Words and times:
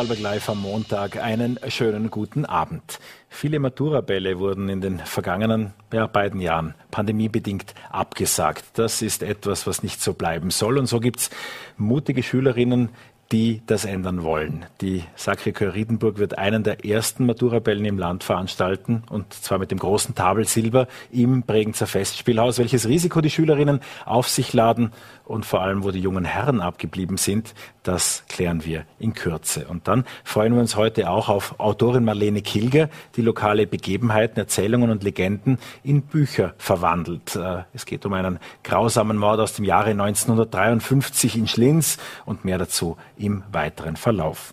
Vorarlberg 0.00 0.20
Live 0.20 0.48
am 0.48 0.62
Montag. 0.62 1.22
Einen 1.22 1.58
schönen 1.68 2.10
guten 2.10 2.46
Abend. 2.46 3.00
Viele 3.28 3.58
Maturabälle 3.58 4.38
wurden 4.38 4.70
in 4.70 4.80
den 4.80 4.98
vergangenen 4.98 5.74
ja, 5.92 6.06
beiden 6.06 6.40
Jahren 6.40 6.74
pandemiebedingt 6.90 7.74
abgesagt. 7.90 8.64
Das 8.78 9.02
ist 9.02 9.22
etwas, 9.22 9.66
was 9.66 9.82
nicht 9.82 10.00
so 10.00 10.14
bleiben 10.14 10.50
soll. 10.50 10.78
Und 10.78 10.86
so 10.86 11.00
gibt 11.00 11.20
es 11.20 11.30
mutige 11.76 12.22
Schülerinnen, 12.22 12.88
die 13.30 13.62
das 13.66 13.84
ändern 13.84 14.22
wollen. 14.22 14.66
Die 14.80 15.04
Sacré-Cœur 15.16 15.74
Riedenburg 15.74 16.18
wird 16.18 16.36
einen 16.36 16.64
der 16.64 16.84
ersten 16.84 17.26
Maturabellen 17.26 17.84
im 17.84 17.98
Land 17.98 18.24
veranstalten 18.24 19.04
und 19.08 19.32
zwar 19.32 19.58
mit 19.58 19.70
dem 19.70 19.78
großen 19.78 20.14
Tabelsilber 20.14 20.88
im 21.12 21.42
Bregenzer 21.42 21.86
Festspielhaus. 21.86 22.58
Welches 22.58 22.88
Risiko 22.88 23.20
die 23.20 23.30
Schülerinnen 23.30 23.80
auf 24.04 24.28
sich 24.28 24.52
laden 24.52 24.92
und 25.30 25.46
vor 25.46 25.62
allem, 25.62 25.84
wo 25.84 25.92
die 25.92 26.00
jungen 26.00 26.24
Herren 26.24 26.60
abgeblieben 26.60 27.16
sind, 27.16 27.54
das 27.84 28.24
klären 28.28 28.64
wir 28.64 28.84
in 28.98 29.14
Kürze. 29.14 29.66
Und 29.68 29.86
dann 29.86 30.04
freuen 30.24 30.54
wir 30.54 30.60
uns 30.60 30.76
heute 30.76 31.08
auch 31.08 31.28
auf 31.28 31.58
Autorin 31.60 32.04
Marlene 32.04 32.42
Kilger, 32.42 32.90
die 33.16 33.22
lokale 33.22 33.66
Begebenheiten, 33.66 34.38
Erzählungen 34.38 34.90
und 34.90 35.04
Legenden 35.04 35.58
in 35.84 36.02
Bücher 36.02 36.54
verwandelt. 36.58 37.36
Äh, 37.36 37.62
es 37.72 37.86
geht 37.86 38.04
um 38.04 38.12
einen 38.12 38.40
grausamen 38.64 39.16
Mord 39.16 39.40
aus 39.40 39.54
dem 39.54 39.64
Jahre 39.64 39.90
1953 39.90 41.36
in 41.36 41.46
Schlins 41.46 41.98
und 42.26 42.44
mehr 42.44 42.58
dazu 42.58 42.96
im 43.16 43.44
weiteren 43.52 43.96
Verlauf. 43.96 44.52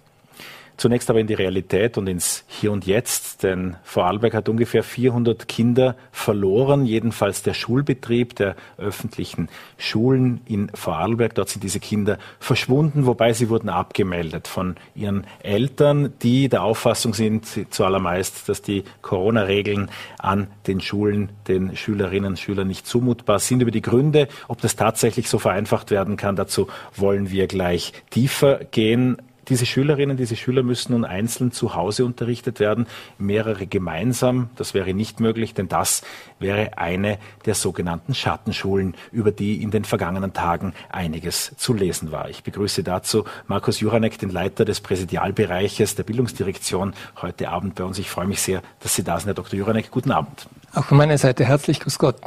Zunächst 0.77 1.09
aber 1.09 1.19
in 1.19 1.25
die 1.25 1.33
Realität 1.33 1.97
und 1.97 2.07
ins 2.07 2.43
Hier 2.47 2.71
und 2.71 2.85
Jetzt, 2.85 3.41
denn 3.41 3.77
Vorarlberg 3.83 4.35
hat 4.35 4.47
ungefähr 4.47 4.83
400 4.83 5.47
Kinder 5.47 5.95
verloren, 6.11 6.85
jedenfalls 6.85 7.41
der 7.41 7.55
Schulbetrieb 7.55 8.35
der 8.35 8.55
öffentlichen 8.77 9.49
Schulen 9.79 10.39
in 10.45 10.69
Vorarlberg. 10.75 11.33
Dort 11.33 11.49
sind 11.49 11.63
diese 11.63 11.79
Kinder 11.79 12.19
verschwunden, 12.39 13.07
wobei 13.07 13.33
sie 13.33 13.49
wurden 13.49 13.69
abgemeldet 13.69 14.47
von 14.47 14.75
ihren 14.93 15.25
Eltern, 15.41 16.13
die 16.21 16.47
der 16.47 16.61
Auffassung 16.61 17.15
sind 17.15 17.47
zuallermeist, 17.71 18.47
dass 18.47 18.61
die 18.61 18.83
Corona-Regeln 19.01 19.89
an 20.19 20.45
den 20.67 20.79
Schulen 20.79 21.29
den 21.47 21.75
Schülerinnen 21.75 22.31
und 22.31 22.39
Schülern 22.39 22.67
nicht 22.67 22.85
zumutbar 22.85 23.39
sind. 23.39 23.63
Über 23.63 23.71
die 23.71 23.81
Gründe, 23.81 24.27
ob 24.47 24.61
das 24.61 24.75
tatsächlich 24.75 25.27
so 25.27 25.39
vereinfacht 25.39 25.89
werden 25.89 26.17
kann, 26.17 26.35
dazu 26.35 26.67
wollen 26.95 27.31
wir 27.31 27.47
gleich 27.47 27.93
tiefer 28.11 28.59
gehen. 28.65 29.17
Diese 29.49 29.65
Schülerinnen, 29.65 30.17
diese 30.17 30.35
Schüler 30.35 30.61
müssen 30.61 30.91
nun 30.91 31.05
einzeln 31.05 31.51
zu 31.51 31.73
Hause 31.73 32.05
unterrichtet 32.05 32.59
werden, 32.59 32.85
mehrere 33.17 33.65
gemeinsam. 33.65 34.49
Das 34.55 34.73
wäre 34.73 34.93
nicht 34.93 35.19
möglich, 35.19 35.53
denn 35.53 35.69
das 35.69 36.01
wäre 36.39 36.77
eine 36.77 37.17
der 37.45 37.55
sogenannten 37.55 38.13
Schattenschulen, 38.13 38.95
über 39.11 39.31
die 39.31 39.61
in 39.61 39.71
den 39.71 39.85
vergangenen 39.85 40.33
Tagen 40.33 40.73
einiges 40.89 41.53
zu 41.57 41.73
lesen 41.73 42.11
war. 42.11 42.29
Ich 42.29 42.43
begrüße 42.43 42.83
dazu 42.83 43.23
Markus 43.47 43.79
Juranek, 43.79 44.19
den 44.19 44.29
Leiter 44.29 44.65
des 44.65 44.81
Präsidialbereiches 44.81 45.95
der 45.95 46.03
Bildungsdirektion, 46.03 46.93
heute 47.21 47.49
Abend 47.49 47.75
bei 47.75 47.85
uns. 47.85 47.99
Ich 47.99 48.09
freue 48.09 48.27
mich 48.27 48.41
sehr, 48.41 48.61
dass 48.81 48.95
Sie 48.95 49.03
da 49.03 49.17
sind, 49.19 49.27
Herr 49.27 49.33
Dr. 49.33 49.57
Juranek. 49.57 49.91
Guten 49.91 50.11
Abend. 50.11 50.47
Auch 50.73 50.85
von 50.85 50.97
meiner 50.97 51.17
Seite 51.17 51.45
herzlich 51.45 51.79
grüß 51.79 51.97
Gott. 51.99 52.17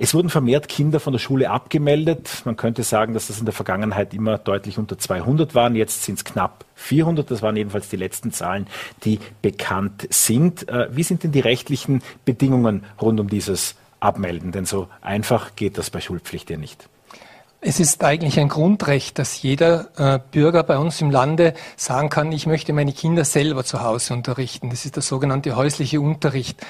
Es 0.00 0.14
wurden 0.14 0.30
vermehrt 0.30 0.68
Kinder 0.68 1.00
von 1.00 1.12
der 1.12 1.18
Schule 1.18 1.50
abgemeldet. 1.50 2.42
Man 2.44 2.56
könnte 2.56 2.84
sagen, 2.84 3.14
dass 3.14 3.26
das 3.26 3.40
in 3.40 3.46
der 3.46 3.54
Vergangenheit 3.54 4.14
immer 4.14 4.38
deutlich 4.38 4.78
unter 4.78 4.96
200 4.96 5.56
waren. 5.56 5.74
Jetzt 5.74 6.04
sind 6.04 6.18
es 6.18 6.24
knapp 6.24 6.64
400. 6.76 7.28
Das 7.28 7.42
waren 7.42 7.56
jedenfalls 7.56 7.88
die 7.88 7.96
letzten 7.96 8.32
Zahlen, 8.32 8.68
die 9.04 9.18
bekannt 9.42 10.06
sind. 10.10 10.68
Äh, 10.68 10.88
wie 10.94 11.02
sind 11.02 11.24
denn 11.24 11.32
die 11.32 11.40
rechtlichen 11.40 12.02
Bedingungen 12.24 12.84
rund 13.02 13.18
um 13.18 13.28
dieses 13.28 13.74
Abmelden? 13.98 14.52
Denn 14.52 14.66
so 14.66 14.86
einfach 15.00 15.56
geht 15.56 15.78
das 15.78 15.90
bei 15.90 16.00
Schulpflicht 16.00 16.48
ja 16.48 16.58
nicht. 16.58 16.88
Es 17.60 17.80
ist 17.80 18.04
eigentlich 18.04 18.38
ein 18.38 18.48
Grundrecht, 18.48 19.18
dass 19.18 19.42
jeder 19.42 19.88
äh, 19.96 20.20
Bürger 20.30 20.62
bei 20.62 20.78
uns 20.78 21.00
im 21.00 21.10
Lande 21.10 21.54
sagen 21.76 22.08
kann, 22.08 22.30
ich 22.30 22.46
möchte 22.46 22.72
meine 22.72 22.92
Kinder 22.92 23.24
selber 23.24 23.64
zu 23.64 23.82
Hause 23.82 24.14
unterrichten. 24.14 24.70
Das 24.70 24.84
ist 24.84 24.94
der 24.94 25.02
sogenannte 25.02 25.56
häusliche 25.56 26.00
Unterricht. 26.00 26.64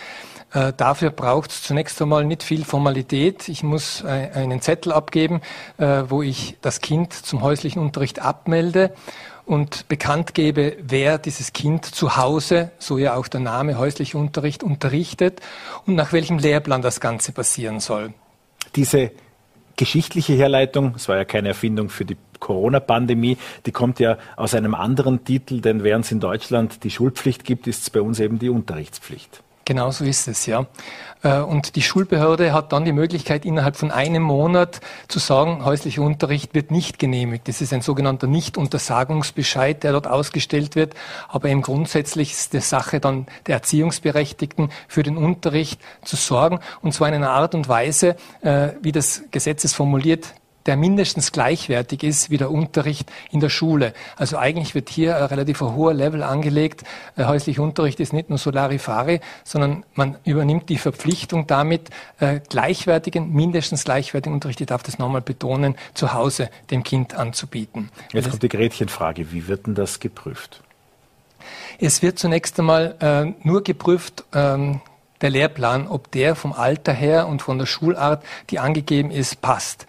Äh, 0.52 0.72
dafür 0.76 1.10
braucht 1.10 1.50
es 1.50 1.62
zunächst 1.62 2.00
einmal 2.00 2.24
nicht 2.24 2.42
viel 2.42 2.64
Formalität. 2.64 3.48
Ich 3.48 3.62
muss 3.62 4.02
äh, 4.02 4.30
einen 4.34 4.60
Zettel 4.62 4.92
abgeben, 4.92 5.42
äh, 5.76 6.04
wo 6.08 6.22
ich 6.22 6.56
das 6.62 6.80
Kind 6.80 7.12
zum 7.12 7.42
häuslichen 7.42 7.82
Unterricht 7.82 8.20
abmelde 8.20 8.92
und 9.44 9.88
bekannt 9.88 10.34
gebe, 10.34 10.76
wer 10.80 11.18
dieses 11.18 11.52
Kind 11.52 11.84
zu 11.84 12.16
Hause, 12.16 12.70
so 12.78 12.98
ja 12.98 13.14
auch 13.14 13.28
der 13.28 13.40
Name 13.40 13.78
häuslicher 13.78 14.18
Unterricht, 14.18 14.62
unterrichtet 14.62 15.40
und 15.86 15.94
nach 15.94 16.12
welchem 16.12 16.38
Lehrplan 16.38 16.82
das 16.82 17.00
Ganze 17.00 17.32
passieren 17.32 17.80
soll. 17.80 18.12
Diese 18.76 19.10
geschichtliche 19.76 20.34
Herleitung, 20.34 20.94
es 20.96 21.08
war 21.08 21.16
ja 21.16 21.24
keine 21.24 21.48
Erfindung 21.48 21.88
für 21.88 22.04
die 22.04 22.16
Corona-Pandemie, 22.40 23.38
die 23.64 23.72
kommt 23.72 24.00
ja 24.00 24.18
aus 24.36 24.54
einem 24.54 24.74
anderen 24.74 25.24
Titel, 25.24 25.60
denn 25.60 25.82
während 25.82 26.04
es 26.04 26.12
in 26.12 26.20
Deutschland 26.20 26.84
die 26.84 26.90
Schulpflicht 26.90 27.44
gibt, 27.44 27.66
ist 27.66 27.82
es 27.82 27.90
bei 27.90 28.00
uns 28.00 28.20
eben 28.20 28.38
die 28.38 28.50
Unterrichtspflicht. 28.50 29.42
Genau 29.68 29.90
so 29.90 30.06
ist 30.06 30.28
es, 30.28 30.46
ja. 30.46 30.64
Äh, 31.22 31.40
und 31.40 31.76
die 31.76 31.82
Schulbehörde 31.82 32.54
hat 32.54 32.72
dann 32.72 32.86
die 32.86 32.92
Möglichkeit, 32.92 33.44
innerhalb 33.44 33.76
von 33.76 33.90
einem 33.90 34.22
Monat 34.22 34.80
zu 35.08 35.18
sagen, 35.18 35.62
häuslicher 35.62 36.00
Unterricht 36.00 36.54
wird 36.54 36.70
nicht 36.70 36.98
genehmigt. 36.98 37.48
Das 37.48 37.60
ist 37.60 37.74
ein 37.74 37.82
sogenannter 37.82 38.28
Nicht-Untersagungsbescheid, 38.28 39.82
der 39.82 39.92
dort 39.92 40.06
ausgestellt 40.06 40.74
wird. 40.74 40.94
Aber 41.28 41.50
eben 41.50 41.60
grundsätzlich 41.60 42.30
ist 42.30 42.54
es 42.54 42.70
Sache 42.70 42.98
dann 42.98 43.26
der 43.46 43.56
Erziehungsberechtigten 43.56 44.70
für 44.88 45.02
den 45.02 45.18
Unterricht 45.18 45.82
zu 46.02 46.16
sorgen. 46.16 46.60
Und 46.80 46.94
zwar 46.94 47.08
in 47.08 47.16
einer 47.16 47.32
Art 47.32 47.54
und 47.54 47.68
Weise, 47.68 48.16
äh, 48.40 48.68
wie 48.80 48.92
das 48.92 49.24
Gesetz 49.30 49.64
es 49.64 49.74
formuliert, 49.74 50.32
der 50.68 50.76
mindestens 50.76 51.32
gleichwertig 51.32 52.02
ist 52.02 52.28
wie 52.28 52.36
der 52.36 52.50
Unterricht 52.50 53.10
in 53.30 53.40
der 53.40 53.48
Schule. 53.48 53.94
Also 54.16 54.36
eigentlich 54.36 54.74
wird 54.74 54.90
hier 54.90 55.16
ein 55.16 55.24
relativ 55.24 55.62
hoher 55.62 55.94
Level 55.94 56.22
angelegt. 56.22 56.84
Äh, 57.16 57.24
häuslicher 57.24 57.62
Unterricht 57.62 57.98
ist 58.00 58.12
nicht 58.12 58.28
nur 58.28 58.36
Solarifare, 58.36 59.20
sondern 59.44 59.84
man 59.94 60.16
übernimmt 60.24 60.68
die 60.68 60.76
Verpflichtung 60.76 61.46
damit, 61.46 61.88
äh, 62.20 62.40
gleichwertigen, 62.50 63.32
mindestens 63.32 63.84
gleichwertigen 63.84 64.34
Unterricht, 64.34 64.60
ich 64.60 64.66
darf 64.66 64.82
das 64.82 64.98
nochmal 64.98 65.22
betonen, 65.22 65.74
zu 65.94 66.12
Hause 66.12 66.50
dem 66.70 66.82
Kind 66.82 67.14
anzubieten. 67.14 67.88
Jetzt 68.12 68.26
das 68.26 68.30
kommt 68.32 68.42
die 68.42 68.50
Gretchenfrage. 68.50 69.32
Wie 69.32 69.48
wird 69.48 69.66
denn 69.66 69.74
das 69.74 70.00
geprüft? 70.00 70.62
Es 71.80 72.02
wird 72.02 72.18
zunächst 72.18 72.58
einmal 72.58 72.94
äh, 73.00 73.46
nur 73.46 73.64
geprüft, 73.64 74.24
ähm, 74.34 74.82
der 75.22 75.30
Lehrplan, 75.30 75.88
ob 75.88 76.12
der 76.12 76.34
vom 76.36 76.52
Alter 76.52 76.92
her 76.92 77.26
und 77.26 77.42
von 77.42 77.58
der 77.58 77.66
Schulart, 77.66 78.22
die 78.50 78.58
angegeben 78.58 79.10
ist, 79.10 79.40
passt 79.40 79.86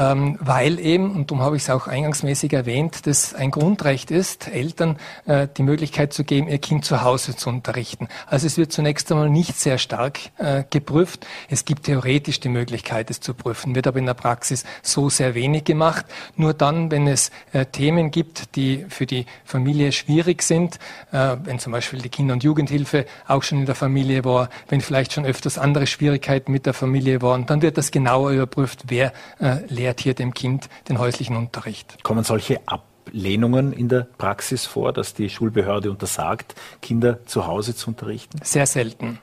ähm, 0.00 0.38
weil 0.40 0.80
eben, 0.80 1.14
und 1.14 1.30
darum 1.30 1.44
habe 1.44 1.56
ich 1.56 1.64
es 1.64 1.70
auch 1.70 1.86
eingangsmäßig 1.86 2.54
erwähnt, 2.54 3.06
das 3.06 3.34
ein 3.34 3.50
Grundrecht 3.50 4.10
ist, 4.10 4.48
Eltern 4.48 4.96
äh, 5.26 5.46
die 5.58 5.62
Möglichkeit 5.62 6.14
zu 6.14 6.24
geben, 6.24 6.48
ihr 6.48 6.56
Kind 6.56 6.86
zu 6.86 7.02
Hause 7.02 7.36
zu 7.36 7.50
unterrichten. 7.50 8.08
Also 8.26 8.46
es 8.46 8.56
wird 8.56 8.72
zunächst 8.72 9.12
einmal 9.12 9.28
nicht 9.28 9.56
sehr 9.56 9.76
stark 9.76 10.18
äh, 10.38 10.64
geprüft. 10.70 11.26
Es 11.50 11.66
gibt 11.66 11.84
theoretisch 11.84 12.40
die 12.40 12.48
Möglichkeit, 12.48 13.10
es 13.10 13.20
zu 13.20 13.34
prüfen, 13.34 13.74
wird 13.74 13.86
aber 13.86 13.98
in 13.98 14.06
der 14.06 14.14
Praxis 14.14 14.64
so 14.80 15.10
sehr 15.10 15.34
wenig 15.34 15.64
gemacht. 15.64 16.06
Nur 16.34 16.54
dann, 16.54 16.90
wenn 16.90 17.06
es 17.06 17.30
äh, 17.52 17.66
Themen 17.66 18.10
gibt, 18.10 18.56
die 18.56 18.86
für 18.88 19.04
die 19.04 19.26
Familie 19.44 19.92
schwierig 19.92 20.42
sind, 20.42 20.78
äh, 21.12 21.36
wenn 21.44 21.58
zum 21.58 21.72
Beispiel 21.72 22.00
die 22.00 22.08
Kinder- 22.08 22.32
und 22.32 22.42
Jugendhilfe 22.42 23.04
auch 23.28 23.42
schon 23.42 23.58
in 23.58 23.66
der 23.66 23.74
Familie 23.74 24.24
war, 24.24 24.48
wenn 24.70 24.80
vielleicht 24.80 25.12
schon 25.12 25.26
öfters 25.26 25.58
andere 25.58 25.86
Schwierigkeiten 25.86 26.52
mit 26.52 26.64
der 26.64 26.72
Familie 26.72 27.20
waren, 27.20 27.44
dann 27.44 27.60
wird 27.60 27.76
das 27.76 27.90
genauer 27.90 28.30
überprüft, 28.30 28.84
wer 28.88 29.12
äh, 29.40 29.58
lehrt 29.90 30.00
hier 30.00 30.14
dem 30.14 30.34
Kind 30.34 30.68
den 30.88 30.98
häuslichen 30.98 31.36
Unterricht. 31.36 32.04
Kommen 32.04 32.22
solche 32.22 32.60
Ablehnungen 32.66 33.72
in 33.72 33.88
der 33.88 34.06
Praxis 34.18 34.64
vor, 34.64 34.92
dass 34.92 35.14
die 35.14 35.28
Schulbehörde 35.28 35.90
untersagt, 35.90 36.54
Kinder 36.80 37.26
zu 37.26 37.48
Hause 37.48 37.74
zu 37.74 37.88
unterrichten? 37.88 38.38
Sehr 38.44 38.66
selten. 38.66 39.18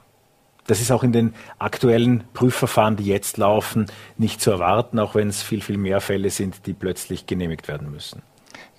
Das 0.66 0.82
ist 0.82 0.92
auch 0.92 1.04
in 1.04 1.14
den 1.14 1.34
aktuellen 1.58 2.26
Prüfverfahren, 2.34 2.98
die 2.98 3.06
jetzt 3.06 3.38
laufen, 3.38 3.86
nicht 4.18 4.42
zu 4.42 4.52
erwarten, 4.52 5.00
auch 5.00 5.16
wenn 5.16 5.30
es 5.30 5.42
viel, 5.42 5.62
viel 5.62 5.78
mehr 5.78 6.02
Fälle 6.02 6.30
sind, 6.30 6.66
die 6.66 6.74
plötzlich 6.74 7.26
genehmigt 7.26 7.70
werden 7.70 7.90
müssen. 7.90 8.22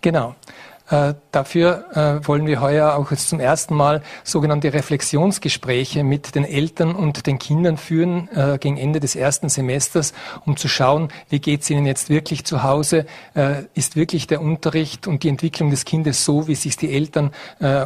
Genau. 0.03 0.35
Äh, 0.91 1.15
dafür 1.33 1.85
äh, 2.23 2.27
wollen 2.27 2.47
wir 2.47 2.63
heuer 2.63 2.95
auch 2.95 3.13
zum 3.15 3.41
ersten 3.41 3.75
Mal 3.75 4.03
sogenannte 4.25 4.73
Reflexionsgespräche 4.73 6.03
mit 6.03 6.35
den 6.35 6.45
Eltern 6.45 6.95
und 6.95 7.27
den 7.27 7.39
Kindern 7.39 7.77
führen 7.77 8.29
äh, 8.35 8.59
gegen 8.59 8.79
Ende 8.79 8.99
des 8.99 9.15
ersten 9.15 9.51
Semesters, 9.51 10.15
um 10.47 10.57
zu 10.57 10.67
schauen, 10.67 11.09
wie 11.29 11.41
geht 11.41 11.63
es 11.63 11.71
ihnen 11.71 11.85
jetzt 11.85 12.09
wirklich 12.09 12.45
zu 12.45 12.63
Hause? 12.63 13.07
Ist 13.75 13.97
wirklich 13.97 14.27
der 14.27 14.41
Unterricht 14.41 15.07
und 15.07 15.23
die 15.23 15.29
Entwicklung 15.29 15.71
des 15.71 15.85
Kindes 15.85 16.25
so, 16.25 16.49
wie 16.49 16.55
sich 16.55 16.77
die 16.77 16.93
Eltern 16.93 17.33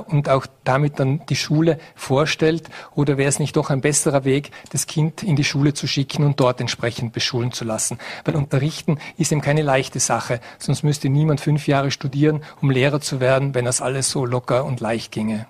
und 0.07 0.29
auch 0.29 0.47
damit 0.65 0.99
dann 0.99 1.25
die 1.27 1.37
Schule 1.37 1.79
vorstellt? 1.95 2.69
Oder 2.95 3.17
wäre 3.19 3.29
es 3.29 3.39
nicht 3.39 3.57
doch 3.57 3.71
ein 3.71 3.81
besserer 3.81 4.25
Weg, 4.25 4.51
das 4.71 4.87
Kind 4.87 5.23
in 5.23 5.37
die 5.37 5.45
Schule 5.45 5.75
zu 5.75 5.87
schicken 5.87 6.25
und 6.25 6.41
dort 6.41 6.61
entsprechend 6.61 7.13
beschulen 7.13 7.53
zu 7.53 7.65
lassen? 7.65 7.99
Weil 8.25 8.37
Unterrichten 8.37 8.99
ist 9.17 9.33
eben 9.33 9.41
keine 9.41 9.63
leichte 9.63 10.01
Sache, 10.01 10.41
sonst 10.59 10.83
müsste 10.83 11.09
niemand 11.09 11.41
fünf 11.41 11.67
Jahre 11.67 11.91
studieren, 11.91 12.43
um 12.61 12.71
Lehrer 12.71 12.92
Lehrer 12.93 13.01
zu 13.01 13.21
werden, 13.21 13.55
wenn 13.55 13.65
das 13.65 13.81
alles 13.81 14.11
so 14.11 14.27
locker 14.27 14.67
und 14.67 14.81
leicht 14.81 15.13
ginge. 15.13 15.47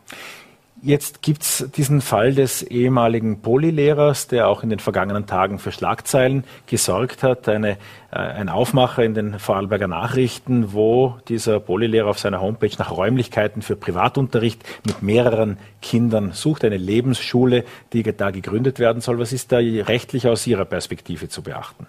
Jetzt 0.84 1.22
gibt 1.22 1.42
es 1.42 1.68
diesen 1.76 2.00
Fall 2.00 2.34
des 2.34 2.62
ehemaligen 2.62 3.40
Polylehrers, 3.40 4.26
der 4.26 4.48
auch 4.48 4.62
in 4.64 4.70
den 4.70 4.80
vergangenen 4.80 5.26
Tagen 5.26 5.60
für 5.60 5.70
Schlagzeilen 5.70 6.44
gesorgt 6.66 7.22
hat. 7.22 7.48
Eine, 7.48 7.78
äh, 8.10 8.18
ein 8.18 8.48
Aufmacher 8.48 9.04
in 9.04 9.14
den 9.14 9.38
Vorarlberger 9.38 9.86
Nachrichten, 9.86 10.72
wo 10.72 11.18
dieser 11.28 11.60
Polylehrer 11.60 12.08
auf 12.08 12.18
seiner 12.18 12.40
Homepage 12.40 12.76
nach 12.78 12.90
Räumlichkeiten 12.90 13.62
für 13.62 13.76
Privatunterricht 13.76 14.62
mit 14.84 15.02
mehreren 15.02 15.56
Kindern 15.82 16.32
sucht. 16.32 16.64
Eine 16.64 16.78
Lebensschule, 16.78 17.64
die 17.92 18.02
da 18.02 18.30
gegründet 18.30 18.80
werden 18.80 19.02
soll. 19.02 19.20
Was 19.20 19.32
ist 19.32 19.52
da 19.52 19.58
rechtlich 19.58 20.26
aus 20.26 20.46
Ihrer 20.48 20.64
Perspektive 20.64 21.28
zu 21.28 21.42
beachten? 21.42 21.86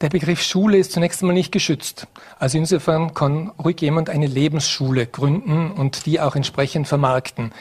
Der 0.00 0.08
Begriff 0.08 0.40
Schule 0.40 0.78
ist 0.78 0.92
zunächst 0.92 1.20
einmal 1.20 1.34
nicht 1.34 1.52
geschützt. 1.52 2.06
Also 2.38 2.56
insofern 2.56 3.12
kann 3.12 3.52
ruhig 3.62 3.82
jemand 3.82 4.08
eine 4.08 4.26
Lebensschule 4.26 5.06
gründen 5.06 5.72
und 5.72 6.06
die 6.06 6.20
auch 6.20 6.36
entsprechend 6.36 6.88
vermarkten. 6.88 7.52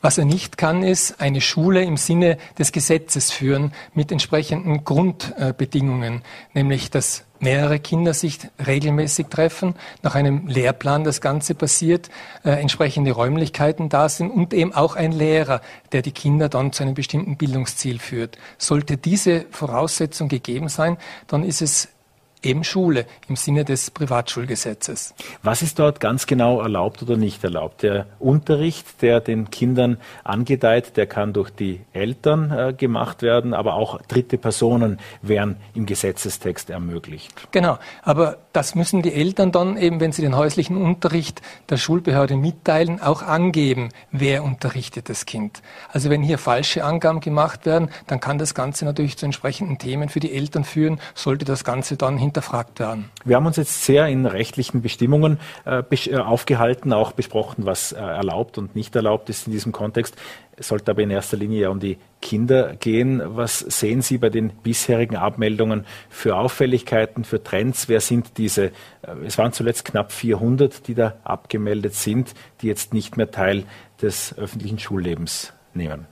Was 0.00 0.16
er 0.16 0.24
nicht 0.24 0.58
kann, 0.58 0.84
ist 0.84 1.20
eine 1.20 1.40
Schule 1.40 1.82
im 1.82 1.96
Sinne 1.96 2.38
des 2.56 2.70
Gesetzes 2.70 3.32
führen 3.32 3.72
mit 3.94 4.12
entsprechenden 4.12 4.84
Grundbedingungen, 4.84 6.22
nämlich 6.54 6.90
dass 6.90 7.24
mehrere 7.40 7.78
Kinder 7.78 8.14
sich 8.14 8.38
regelmäßig 8.64 9.28
treffen, 9.28 9.74
nach 10.02 10.14
einem 10.14 10.46
Lehrplan 10.46 11.04
das 11.04 11.20
Ganze 11.20 11.54
passiert, 11.54 12.08
äh, 12.44 12.50
entsprechende 12.50 13.12
Räumlichkeiten 13.12 13.88
da 13.88 14.08
sind 14.08 14.30
und 14.30 14.54
eben 14.54 14.72
auch 14.74 14.96
ein 14.96 15.12
Lehrer, 15.12 15.60
der 15.92 16.02
die 16.02 16.12
Kinder 16.12 16.48
dann 16.48 16.72
zu 16.72 16.82
einem 16.82 16.94
bestimmten 16.94 17.36
Bildungsziel 17.36 17.98
führt. 17.98 18.38
Sollte 18.58 18.96
diese 18.96 19.46
Voraussetzung 19.50 20.28
gegeben 20.28 20.68
sein, 20.68 20.96
dann 21.26 21.44
ist 21.44 21.62
es 21.62 21.88
eben 22.42 22.64
Schule 22.64 23.06
im 23.28 23.36
Sinne 23.36 23.64
des 23.64 23.90
Privatschulgesetzes. 23.90 25.14
Was 25.42 25.62
ist 25.62 25.78
dort 25.78 26.00
ganz 26.00 26.26
genau 26.26 26.60
erlaubt 26.60 27.02
oder 27.02 27.16
nicht 27.16 27.42
erlaubt? 27.44 27.82
Der 27.82 28.06
Unterricht, 28.18 29.02
der 29.02 29.20
den 29.20 29.50
Kindern 29.50 29.98
angedeiht, 30.24 30.96
der 30.96 31.06
kann 31.06 31.32
durch 31.32 31.50
die 31.50 31.80
Eltern 31.92 32.50
äh, 32.50 32.72
gemacht 32.72 33.22
werden, 33.22 33.54
aber 33.54 33.74
auch 33.74 34.00
dritte 34.02 34.38
Personen 34.38 34.98
wären 35.22 35.56
im 35.74 35.86
Gesetzestext 35.86 36.70
ermöglicht. 36.70 37.32
Genau, 37.52 37.78
aber 38.02 38.38
das 38.52 38.74
müssen 38.74 39.02
die 39.02 39.12
Eltern 39.12 39.52
dann 39.52 39.76
eben, 39.76 40.00
wenn 40.00 40.12
sie 40.12 40.22
den 40.22 40.36
häuslichen 40.36 40.76
Unterricht 40.76 41.42
der 41.68 41.76
Schulbehörde 41.76 42.36
mitteilen, 42.36 43.00
auch 43.00 43.22
angeben, 43.22 43.90
wer 44.10 44.44
unterrichtet 44.44 45.08
das 45.08 45.26
Kind. 45.26 45.62
Also 45.92 46.10
wenn 46.10 46.22
hier 46.22 46.38
falsche 46.38 46.84
Angaben 46.84 47.20
gemacht 47.20 47.66
werden, 47.66 47.90
dann 48.06 48.20
kann 48.20 48.38
das 48.38 48.54
Ganze 48.54 48.84
natürlich 48.84 49.16
zu 49.16 49.26
entsprechenden 49.26 49.78
Themen 49.78 50.08
für 50.08 50.20
die 50.20 50.32
Eltern 50.32 50.64
führen, 50.64 51.00
sollte 51.14 51.44
das 51.44 51.64
Ganze 51.64 51.96
dann 51.96 52.18
hinterfragt 52.28 52.78
werden. 52.78 53.10
Wir 53.24 53.36
haben 53.36 53.46
uns 53.46 53.56
jetzt 53.56 53.84
sehr 53.84 54.06
in 54.06 54.26
rechtlichen 54.26 54.82
Bestimmungen 54.82 55.38
äh, 55.64 55.82
äh, 55.90 56.16
aufgehalten, 56.16 56.92
auch 56.92 57.12
besprochen, 57.12 57.66
was 57.66 57.92
äh, 57.92 57.98
erlaubt 57.98 58.58
und 58.58 58.76
nicht 58.76 58.94
erlaubt 58.94 59.30
ist 59.30 59.46
in 59.46 59.52
diesem 59.52 59.72
Kontext. 59.72 60.16
Es 60.56 60.68
sollte 60.68 60.90
aber 60.90 61.02
in 61.02 61.10
erster 61.10 61.36
Linie 61.36 61.62
ja 61.62 61.68
um 61.70 61.80
die 61.80 61.98
Kinder 62.20 62.74
gehen. 62.76 63.22
Was 63.24 63.60
sehen 63.60 64.02
Sie 64.02 64.18
bei 64.18 64.28
den 64.28 64.50
bisherigen 64.50 65.16
Abmeldungen 65.16 65.86
für 66.08 66.36
Auffälligkeiten, 66.36 67.24
für 67.24 67.42
Trends? 67.42 67.88
Wer 67.88 68.00
sind 68.00 68.36
diese? 68.36 68.66
Äh, 68.66 68.72
es 69.24 69.38
waren 69.38 69.52
zuletzt 69.52 69.84
knapp 69.84 70.12
400, 70.12 70.86
die 70.86 70.94
da 70.94 71.14
abgemeldet 71.24 71.94
sind, 71.94 72.34
die 72.60 72.66
jetzt 72.66 72.92
nicht 72.92 73.16
mehr 73.16 73.30
Teil 73.30 73.64
des 74.02 74.36
öffentlichen 74.36 74.78
Schullebens 74.78 75.52
nehmen. 75.74 76.06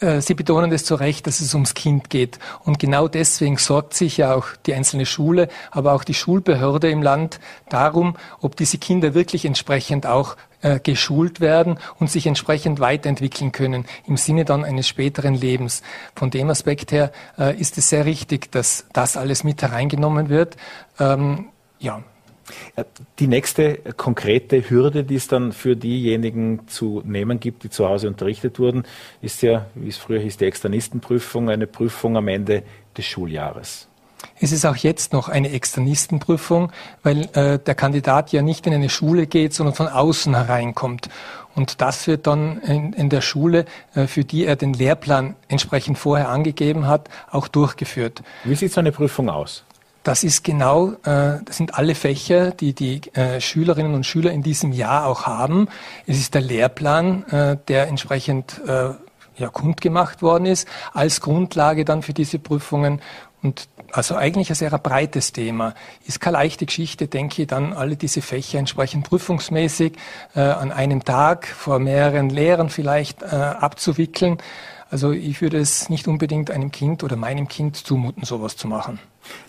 Äh, 0.00 0.20
Sie 0.20 0.34
betonen 0.34 0.72
es 0.72 0.84
zu 0.84 0.94
Recht, 0.94 1.26
dass 1.26 1.40
es 1.40 1.54
ums 1.54 1.74
Kind 1.74 2.10
geht. 2.10 2.38
Und 2.64 2.78
genau 2.78 3.08
deswegen 3.08 3.56
sorgt 3.56 3.94
sich 3.94 4.18
ja 4.18 4.34
auch 4.34 4.48
die 4.66 4.74
einzelne 4.74 5.06
Schule, 5.06 5.48
aber 5.70 5.92
auch 5.92 6.04
die 6.04 6.14
Schulbehörde 6.14 6.90
im 6.90 7.02
Land 7.02 7.40
darum, 7.68 8.16
ob 8.40 8.56
diese 8.56 8.78
Kinder 8.78 9.14
wirklich 9.14 9.44
entsprechend 9.44 10.06
auch 10.06 10.36
äh, 10.62 10.80
geschult 10.80 11.40
werden 11.40 11.78
und 11.98 12.10
sich 12.10 12.26
entsprechend 12.26 12.80
weiterentwickeln 12.80 13.52
können 13.52 13.86
im 14.06 14.16
Sinne 14.16 14.44
dann 14.44 14.64
eines 14.64 14.88
späteren 14.88 15.34
Lebens. 15.34 15.82
Von 16.14 16.30
dem 16.30 16.50
Aspekt 16.50 16.92
her 16.92 17.12
äh, 17.38 17.56
ist 17.58 17.78
es 17.78 17.88
sehr 17.88 18.04
richtig, 18.04 18.50
dass 18.52 18.86
das 18.92 19.16
alles 19.16 19.44
mit 19.44 19.62
hereingenommen 19.62 20.28
wird. 20.28 20.56
Ähm, 20.98 21.46
ja, 21.78 22.02
die 23.18 23.26
nächste 23.26 23.78
konkrete 23.96 24.68
Hürde, 24.70 25.04
die 25.04 25.16
es 25.16 25.28
dann 25.28 25.52
für 25.52 25.76
diejenigen 25.76 26.68
zu 26.68 27.02
nehmen 27.04 27.40
gibt, 27.40 27.64
die 27.64 27.70
zu 27.70 27.88
Hause 27.88 28.08
unterrichtet 28.08 28.58
wurden, 28.58 28.84
ist 29.20 29.42
ja, 29.42 29.66
wie 29.74 29.88
es 29.88 29.96
früher 29.96 30.20
hieß, 30.20 30.36
die 30.36 30.44
Externistenprüfung, 30.44 31.50
eine 31.50 31.66
Prüfung 31.66 32.16
am 32.16 32.28
Ende 32.28 32.62
des 32.96 33.06
Schuljahres. 33.06 33.88
Es 34.40 34.52
ist 34.52 34.64
auch 34.64 34.76
jetzt 34.76 35.12
noch 35.12 35.28
eine 35.28 35.50
Externistenprüfung, 35.50 36.72
weil 37.02 37.28
äh, 37.34 37.58
der 37.58 37.74
Kandidat 37.74 38.32
ja 38.32 38.42
nicht 38.42 38.66
in 38.66 38.74
eine 38.74 38.88
Schule 38.88 39.26
geht, 39.26 39.54
sondern 39.54 39.74
von 39.74 39.88
außen 39.88 40.34
hereinkommt. 40.34 41.08
Und 41.54 41.80
das 41.80 42.06
wird 42.06 42.26
dann 42.26 42.60
in, 42.62 42.92
in 42.92 43.08
der 43.08 43.22
Schule, 43.22 43.64
äh, 43.94 44.06
für 44.06 44.24
die 44.24 44.44
er 44.44 44.56
den 44.56 44.72
Lehrplan 44.72 45.36
entsprechend 45.48 45.98
vorher 45.98 46.28
angegeben 46.28 46.86
hat, 46.86 47.08
auch 47.30 47.48
durchgeführt. 47.48 48.22
Wie 48.44 48.54
sieht 48.54 48.72
so 48.72 48.80
eine 48.80 48.92
Prüfung 48.92 49.30
aus? 49.30 49.64
Das 50.06 50.22
ist 50.22 50.44
genau, 50.44 50.92
äh, 51.02 51.40
das 51.44 51.56
sind 51.56 51.74
alle 51.74 51.96
Fächer, 51.96 52.52
die 52.52 52.74
die 52.74 53.00
äh, 53.14 53.40
Schülerinnen 53.40 53.92
und 53.92 54.06
Schüler 54.06 54.30
in 54.30 54.40
diesem 54.40 54.70
Jahr 54.70 55.04
auch 55.04 55.26
haben. 55.26 55.66
Es 56.06 56.18
ist 56.18 56.34
der 56.34 56.42
Lehrplan, 56.42 57.24
äh, 57.24 57.56
der 57.66 57.88
entsprechend 57.88 58.60
ja, 59.38 59.48
kundgemacht 59.48 60.22
worden 60.22 60.46
ist, 60.46 60.66
als 60.94 61.20
Grundlage 61.20 61.84
dann 61.84 62.02
für 62.02 62.14
diese 62.14 62.38
Prüfungen. 62.38 63.02
Und 63.42 63.68
also 63.92 64.14
eigentlich 64.14 64.48
ein 64.48 64.54
sehr 64.54 64.70
breites 64.78 65.32
Thema. 65.32 65.74
Ist 66.06 66.20
keine 66.20 66.38
leichte 66.38 66.66
Geschichte, 66.66 67.08
denke 67.08 67.42
ich, 67.42 67.48
dann 67.48 67.72
alle 67.72 67.96
diese 67.96 68.22
Fächer 68.22 68.60
entsprechend 68.60 69.08
prüfungsmäßig 69.08 69.94
äh, 70.36 70.40
an 70.40 70.70
einem 70.70 71.04
Tag 71.04 71.48
vor 71.48 71.80
mehreren 71.80 72.30
Lehrern 72.30 72.70
vielleicht 72.70 73.22
äh, 73.22 73.26
abzuwickeln. 73.26 74.38
Also 74.90 75.10
ich 75.10 75.40
würde 75.40 75.58
es 75.58 75.88
nicht 75.88 76.06
unbedingt 76.06 76.50
einem 76.50 76.70
Kind 76.70 77.02
oder 77.02 77.16
meinem 77.16 77.48
Kind 77.48 77.76
zumuten, 77.76 78.24
sowas 78.24 78.56
zu 78.56 78.68
machen. 78.68 79.00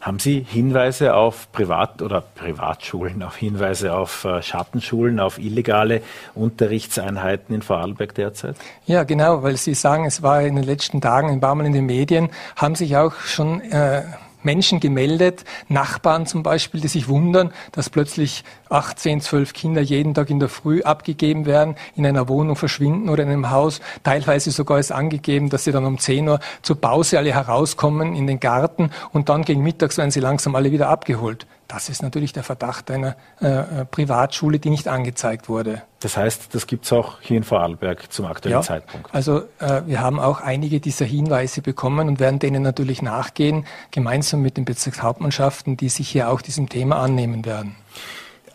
Haben 0.02 0.18
Sie 0.18 0.44
Hinweise 0.48 1.14
auf 1.14 1.52
Privat- 1.52 2.02
oder 2.02 2.22
Privatschulen, 2.22 3.22
auf 3.22 3.36
Hinweise 3.36 3.94
auf 3.94 4.26
äh, 4.26 4.42
Schattenschulen, 4.42 5.20
auf 5.20 5.38
illegale 5.38 6.02
Unterrichtseinheiten 6.34 7.54
in 7.54 7.62
Vorarlberg 7.62 8.16
derzeit? 8.16 8.56
Ja, 8.88 9.04
genau, 9.04 9.44
weil 9.44 9.58
Sie 9.58 9.76
sagen, 9.76 10.06
es 10.06 10.24
war 10.24 10.42
in 10.42 10.56
den 10.56 10.66
letzten 10.66 11.00
Tagen 11.00 11.30
ein 11.30 11.40
paar 11.40 11.54
Mal 11.54 11.68
in 11.68 11.74
den 11.74 11.86
Medien, 11.86 12.30
haben 12.56 12.74
sich 12.74 12.98
auch 12.98 13.14
schon 13.14 13.62
äh, 13.62 14.02
Menschen 14.44 14.80
gemeldet, 14.80 15.44
Nachbarn 15.68 16.26
zum 16.26 16.44
Beispiel, 16.44 16.82
die 16.82 16.88
sich 16.88 17.08
wundern, 17.08 17.52
dass 17.72 17.90
plötzlich 17.90 18.44
18, 18.70 19.22
12 19.22 19.54
Kinder 19.54 19.82
jeden 19.82 20.14
Tag 20.14 20.30
in 20.30 20.40
der 20.40 20.50
Früh 20.50 20.82
abgegeben 20.82 21.46
werden, 21.46 21.76
in 21.96 22.06
einer 22.06 22.28
Wohnung 22.30 22.56
verschwinden 22.56 23.10
oder 23.10 23.24
in 23.24 23.30
einem 23.30 23.50
Haus. 23.52 23.82
Teilweise 24.04 24.52
sogar 24.52 24.80
ist 24.80 24.92
angegeben, 24.92 25.50
dass 25.50 25.64
sie 25.64 25.72
dann 25.72 25.86
um 25.86 25.98
10 25.98 26.28
Uhr 26.30 26.40
zur 26.62 26.80
Pause 26.80 27.18
alle 27.18 27.34
herauskommen 27.34 28.16
in 28.16 28.28
den 28.28 28.40
Garten 28.40 28.92
und 29.12 29.30
dann 29.30 29.44
gegen 29.44 29.64
Mittags 29.64 29.98
werden 29.98 30.12
sie 30.12 30.20
langsam 30.20 30.56
alle 30.56 30.72
wieder 30.72 30.90
abgeholt. 30.90 31.46
Das 31.68 31.90
ist 31.90 32.02
natürlich 32.02 32.32
der 32.32 32.44
Verdacht 32.44 32.90
einer 32.90 33.16
äh, 33.42 33.48
äh, 33.48 33.86
Privatschule, 33.86 34.60
die 34.60 34.70
nicht 34.70 34.88
angezeigt 34.88 35.50
wurde. 35.50 35.82
Das 36.00 36.16
heißt, 36.16 36.56
das 36.56 36.68
gibt 36.68 36.86
es 36.86 36.94
auch 36.94 37.20
hier 37.22 37.38
in 37.38 37.44
Vorarlberg 37.44 38.12
zum 38.12 38.26
aktuellen 38.26 38.60
ja, 38.60 38.62
Zeitpunkt. 38.62 39.14
Also 39.14 39.42
äh, 39.60 39.82
wir 39.86 40.00
haben 40.00 40.20
auch 40.20 40.40
einige 40.40 40.80
dieser 40.80 41.06
Hinweise 41.06 41.62
bekommen 41.62 42.08
und 42.08 42.20
werden 42.20 42.40
denen 42.40 42.64
natürlich 42.64 43.02
nachgehen, 43.02 43.66
gemeinsam 43.92 44.42
mit 44.42 44.56
den 44.58 44.66
Bezirkshauptmannschaften, 44.66 45.76
die 45.76 45.90
sich 45.90 46.08
hier 46.08 46.30
auch 46.30 46.42
diesem 46.42 46.70
Thema 46.70 47.02
annehmen 47.02 47.46
werden. 47.46 47.76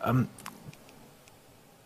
Ähm, 0.04 0.28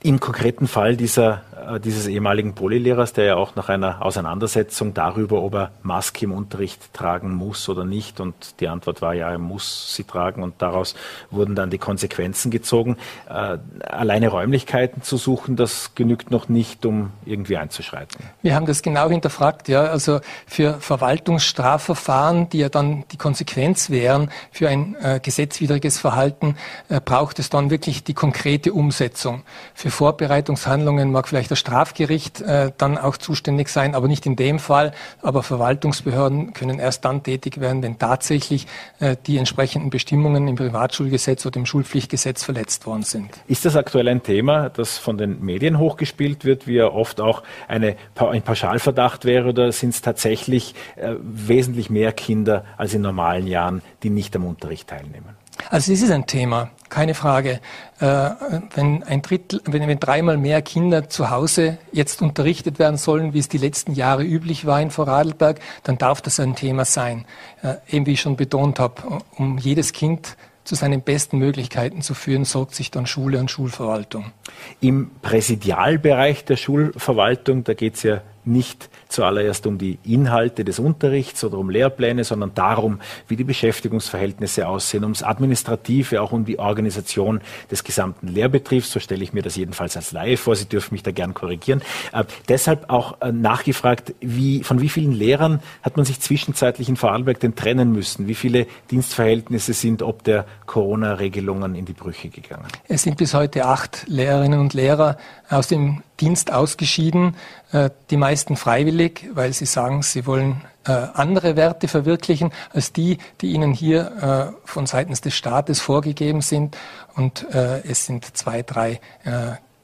Im 0.03 0.21
konkreten 0.21 0.69
Fall 0.69 0.97
dieser 0.97 1.43
äh, 1.67 1.81
dieses 1.81 2.07
ehemaligen 2.07 2.55
Polylehrers, 2.55 3.13
der 3.13 3.25
ja 3.25 3.37
auch 3.37 3.57
nach 3.57 3.69
einer 3.69 4.05
Auseinandersetzung 4.05 4.95
darüber, 4.95 5.43
ob 5.43 5.55
er 5.55 5.71
Maske 5.83 6.27
im 6.27 6.33
Unterricht 6.33 6.93
tragen 6.93 7.35
muss 7.35 7.69
oder 7.69 7.85
nicht, 7.85 8.21
und 8.21 8.61
die 8.61 8.69
Antwort 8.69 9.03
war 9.03 9.15
ja, 9.15 9.31
er 9.31 9.39
muss 9.39 9.95
sie 9.95 10.05
tragen, 10.05 10.43
und 10.43 10.55
daraus 10.59 10.95
wurden 11.31 11.55
dann 11.55 11.71
die 11.71 11.79
Konsequenzen 11.79 12.51
gezogen. 12.51 12.97
Äh, 13.29 13.59
alleine 13.87 14.29
Räumlichkeiten 14.29 15.03
zu 15.03 15.17
suchen, 15.17 15.57
das 15.57 15.95
genügt 15.95 16.31
noch 16.31 16.49
nicht, 16.49 16.85
um 16.87 17.13
irgendwie 17.25 17.57
einzuschreiten. 17.57 18.25
Wir 18.43 18.55
haben 18.55 18.67
das 18.67 18.83
genau 18.83 19.09
hinterfragt, 19.09 19.69
ja. 19.69 19.85
Also 19.85 20.21
für 20.47 20.75
Verwaltungsstrafverfahren, 20.75 22.49
die 22.51 22.59
ja 22.59 22.69
dann 22.69 23.05
die 23.13 23.17
Konsequenz 23.17 23.91
wären 23.91 24.31
für 24.53 24.69
ein 24.69 24.97
äh, 25.01 25.21
gesetzwidriges 25.23 25.99
Verhalten, 25.99 26.57
äh, 26.89 27.01
braucht 27.01 27.39
es 27.39 27.51
dann 27.51 27.71
wirklich 27.71 28.05
die 28.05 28.15
konkrete 28.15 28.73
Umsetzung. 28.73 29.43
Für 29.75 29.86
Vorbereitungshandlungen 29.91 31.11
mag 31.11 31.29
vielleicht 31.29 31.51
das 31.51 31.59
Strafgericht 31.59 32.41
äh, 32.41 32.73
dann 32.77 32.99
auch 32.99 33.17
zuständig 33.17 33.69
sein, 33.69 33.95
aber 33.95 34.09
nicht 34.09 34.27
in 34.27 34.37
dem 34.37 34.59
Fall. 34.59 34.93
Aber 35.23 35.43
Verwaltungsbehörden 35.43 36.53
können 36.53 36.79
erst 36.79 37.05
dann 37.05 37.23
tätig 37.23 37.61
werden, 37.61 37.83
wenn 37.83 37.99
tatsächlich 37.99 38.67
äh, 39.01 39.17
die 39.27 39.39
entsprechenden 39.39 39.91
Bestimmungen 39.91 40.49
im 40.49 40.57
Privatschulgesetz 40.57 41.47
oder 41.47 41.59
im 41.59 41.67
Schulpflichtgesetz 41.67 42.43
verletzt 42.43 42.87
worden 42.87 43.03
sind. 43.03 43.31
Ist 43.47 43.65
das 43.65 43.77
aktuell 43.77 44.09
ein 44.09 44.23
Thema, 44.23 44.71
das 44.71 44.99
von 44.99 45.19
den 45.19 45.45
Medien 45.45 45.79
hochgespielt 45.79 46.45
wird, 46.45 46.67
wie 46.67 46.75
ja 46.75 46.89
oft 46.89 47.21
auch 47.21 47.43
eine, 47.69 47.97
ein 48.17 48.43
Pauschalverdacht 48.43 49.25
wäre, 49.25 49.49
oder 49.49 49.73
sind 49.73 49.91
es 49.91 50.03
tatsächlich 50.03 50.75
äh, 50.97 51.15
wesentlich 51.21 51.91
mehr 51.91 52.13
Kinder 52.13 52.65
als 52.77 52.95
in 52.95 53.03
normalen 53.03 53.47
Jahren, 53.47 53.83
die 54.03 54.11
nicht 54.11 54.35
am 54.37 54.45
Unterricht 54.45 54.89
teilnehmen? 54.89 55.37
Also 55.71 55.93
es 55.93 56.03
ist 56.03 56.11
ein 56.11 56.27
Thema, 56.27 56.71
keine 56.89 57.15
Frage. 57.15 57.61
Äh, 57.99 58.31
wenn 58.75 59.03
ein 59.03 59.23
Drittel, 59.23 59.61
wenn, 59.65 59.87
wenn 59.89 59.99
dreimal 59.99 60.37
mehr 60.37 60.63
Kinder 60.63 61.09
zu 61.09 61.31
Hause 61.31 61.79
jetzt 61.93 62.23
unterrichtet 62.23 62.79
werden 62.79 62.97
sollen, 62.97 63.33
wie 63.33 63.39
es 63.39 63.49
die 63.49 63.59
letzten 63.59 63.93
Jahre 63.93 64.23
üblich 64.23 64.67
war 64.67 64.81
in 64.81 64.91
Vorarlberg, 64.91 65.61
dann 65.83 65.99
darf 65.99 66.21
das 66.21 66.39
ein 66.41 66.55
Thema 66.55 66.85
sein. 66.85 67.25
Äh, 67.63 67.75
eben 67.89 68.07
wie 68.07 68.13
ich 68.13 68.21
schon 68.21 68.37
betont 68.37 68.79
habe, 68.79 69.21
um 69.37 69.59
jedes 69.59 69.93
Kind 69.93 70.37
zu 70.67 70.75
seinen 70.75 71.03
besten 71.03 71.39
Möglichkeiten 71.39 72.03
zu 72.03 72.15
führen, 72.15 72.45
sorgt 72.45 72.75
sich 72.75 72.91
dann 72.91 73.07
Schule 73.07 73.39
und 73.39 73.51
Schulverwaltung. 73.51 74.33
Im 74.81 75.11
Präsidialbereich 75.23 76.45
der 76.45 76.57
Schulverwaltung, 76.57 77.65
da 77.65 77.75
geht 77.75 77.95
es 77.95 78.03
ja 78.03 78.21
nicht 78.45 78.91
zuallererst 79.09 79.67
um 79.67 79.79
die 79.79 79.99
Inhalte 80.05 80.65
des 80.65 80.79
Unterrichts 80.79 81.45
oder 81.45 81.59
um 81.59 81.71
Lehrpläne, 81.71 82.25
sondern 82.25 82.53
darum, 82.55 83.01
wie 83.29 83.37
die 83.37 83.45
Beschäftigungsverhältnisse 83.45 84.67
aussehen, 84.69 85.05
ums 85.05 85.23
Administrative, 85.23 86.21
auch 86.21 86.33
um 86.33 86.45
die 86.45 86.59
Organisation 86.59 87.41
des 87.71 87.85
gesamten 87.85 88.29
Lehrbetriebs. 88.29 88.91
So 88.91 89.01
stelle 89.01 89.23
ich 89.23 89.33
mir 89.33 89.43
das 89.43 89.57
jedenfalls 89.57 89.97
als 89.97 90.13
Laie 90.13 90.37
vor. 90.37 90.57
Sie 90.57 90.69
dürfen 90.69 90.95
mich 90.95 91.03
da 91.03 91.11
gern 91.11 91.35
korrigieren. 91.35 91.83
Äh, 92.13 92.25
deshalb 92.49 92.91
auch 92.91 93.21
äh, 93.21 93.33
nachgefragt, 93.33 94.15
wie, 94.21 94.63
von 94.63 94.81
wie 94.81 94.89
vielen 94.89 95.13
Lehrern 95.13 95.61
hat 95.83 95.97
man 95.97 96.05
sich 96.05 96.21
zwischenzeitlich 96.21 96.89
in 96.89 96.97
Vorarlberg 96.97 97.41
denn 97.41 97.55
trennen 97.55 97.93
müssen? 97.93 98.27
Wie 98.27 98.35
viele 98.35 98.67
Dienstverhältnisse 98.91 99.73
sind 99.73 100.03
ob 100.03 100.25
der 100.25 100.47
Corona-Regelungen 100.67 101.75
in 101.75 101.85
die 101.85 101.93
Brüche 101.93 102.29
gegangen? 102.29 102.67
Es 102.89 103.03
sind 103.03 103.17
bis 103.17 103.35
heute 103.35 103.67
acht 103.67 104.05
Lehrerinnen 104.09 104.61
und 104.61 104.75
Lehrer 104.75 105.17
aus 105.49 105.69
dem 105.69 106.03
Dienst 106.21 106.53
ausgeschieden, 106.53 107.37
äh, 107.73 107.91
die 108.11 108.17
meisten 108.17 108.57
freiwillig, 108.57 109.29
weil 109.33 109.53
sie 109.53 109.67
sagen, 109.67 110.03
sie 110.03 110.27
wollen 110.27 110.63
äh, 110.85 110.93
andere 110.93 111.57
Werte 111.57 111.89
verwirklichen 111.89 112.53
als 112.73 112.93
die, 112.93 113.19
die 113.41 113.53
ihnen 113.53 113.73
hier 113.73 114.53
äh, 114.55 114.67
von 114.67 114.87
seitens 114.87 115.21
des 115.21 115.35
Staates 115.35 115.81
vorgegeben 115.81 116.41
sind. 116.41 116.77
Und 117.15 117.47
es 117.51 118.05
sind 118.05 118.37
zwei, 118.37 118.61
drei 118.63 119.01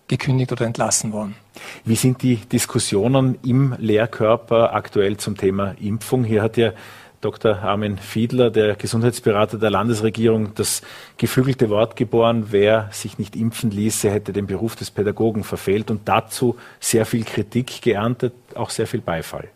gekündigt 0.06 0.52
oder 0.52 0.66
entlassen 0.66 1.12
worden. 1.12 1.34
Wie 1.86 1.96
sind 1.96 2.22
die 2.22 2.36
Diskussionen 2.36 3.38
im 3.42 3.74
Lehrkörper 3.78 4.74
aktuell 4.74 5.16
zum 5.16 5.38
Thema 5.38 5.74
Impfung? 5.80 6.24
Hier 6.24 6.42
hat 6.42 6.58
ja 6.58 6.72
Dr. 7.22 7.62
Armin 7.62 7.98
Fiedler, 7.98 8.50
der 8.50 8.74
Gesundheitsberater 8.74 9.56
der 9.56 9.70
Landesregierung, 9.70 10.54
das 10.54 10.82
geflügelte 11.16 11.70
Wort 11.70 11.96
geboren, 11.96 12.48
wer 12.50 12.88
sich 12.90 13.16
nicht 13.16 13.36
impfen 13.36 13.70
ließe, 13.70 14.10
hätte 14.10 14.32
den 14.32 14.46
Beruf 14.46 14.76
des 14.76 14.90
Pädagogen 14.90 15.44
verfehlt 15.44 15.90
und 15.90 16.08
dazu 16.08 16.56
sehr 16.80 17.06
viel 17.06 17.24
Kritik 17.24 17.80
geerntet, 17.80 18.34
auch 18.54 18.70
sehr 18.70 18.88
viel 18.88 19.00
Beifall. 19.00 19.48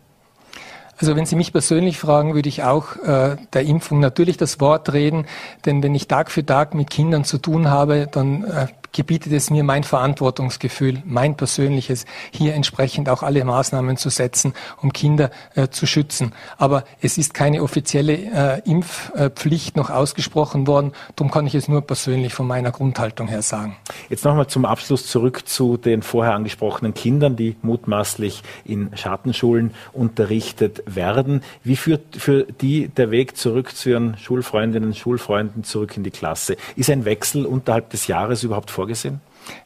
Also 0.97 1.15
wenn 1.15 1.27
Sie 1.27 1.35
mich 1.35 1.51
persönlich 1.51 1.99
fragen, 1.99 2.33
würde 2.33 2.49
ich 2.49 2.63
auch 2.63 2.95
äh, 3.03 3.35
der 3.53 3.63
Impfung 3.63 3.99
natürlich 3.99 4.37
das 4.37 4.59
Wort 4.59 4.93
reden, 4.93 5.27
denn 5.65 5.83
wenn 5.83 5.93
ich 5.93 6.07
Tag 6.07 6.31
für 6.31 6.43
Tag 6.43 6.73
mit 6.73 6.89
Kindern 6.89 7.23
zu 7.23 7.37
tun 7.37 7.69
habe, 7.69 8.07
dann 8.11 8.45
äh, 8.45 8.67
gebietet 8.91 9.33
es 9.33 9.49
mir 9.49 9.63
mein 9.63 9.83
Verantwortungsgefühl, 9.83 11.01
mein 11.05 11.37
persönliches, 11.37 12.05
hier 12.31 12.55
entsprechend 12.55 13.09
auch 13.09 13.23
alle 13.23 13.43
Maßnahmen 13.43 13.97
zu 13.97 14.09
setzen, 14.09 14.53
um 14.81 14.93
Kinder 14.93 15.31
äh, 15.55 15.67
zu 15.67 15.85
schützen. 15.85 16.33
Aber 16.57 16.83
es 17.01 17.17
ist 17.17 17.33
keine 17.33 17.63
offizielle 17.63 18.13
äh, 18.13 18.61
Impfpflicht 18.69 19.75
noch 19.75 19.89
ausgesprochen 19.89 20.67
worden. 20.67 20.93
Darum 21.15 21.31
kann 21.31 21.47
ich 21.47 21.55
es 21.55 21.67
nur 21.67 21.81
persönlich 21.81 22.33
von 22.33 22.47
meiner 22.47 22.71
Grundhaltung 22.71 23.27
her 23.27 23.41
sagen. 23.41 23.75
Jetzt 24.09 24.25
nochmal 24.25 24.47
zum 24.47 24.65
Abschluss 24.65 25.07
zurück 25.07 25.47
zu 25.47 25.77
den 25.77 26.01
vorher 26.01 26.33
angesprochenen 26.33 26.93
Kindern, 26.93 27.35
die 27.35 27.55
mutmaßlich 27.61 28.43
in 28.65 28.95
Schattenschulen 28.95 29.71
unterrichtet 29.93 30.83
werden. 30.85 31.41
Wie 31.63 31.75
führt 31.75 32.15
für 32.17 32.43
die 32.43 32.87
der 32.89 33.11
Weg 33.11 33.37
zurück 33.37 33.75
zu 33.75 33.89
ihren 33.89 34.17
Schulfreundinnen, 34.17 34.93
Schulfreunden, 34.93 35.63
zurück 35.63 35.97
in 35.97 36.03
die 36.03 36.11
Klasse? 36.11 36.57
Ist 36.75 36.89
ein 36.89 37.05
Wechsel 37.05 37.45
unterhalb 37.45 37.89
des 37.89 38.07
Jahres 38.07 38.43
überhaupt 38.43 38.71
vorgesehen? 38.77 39.21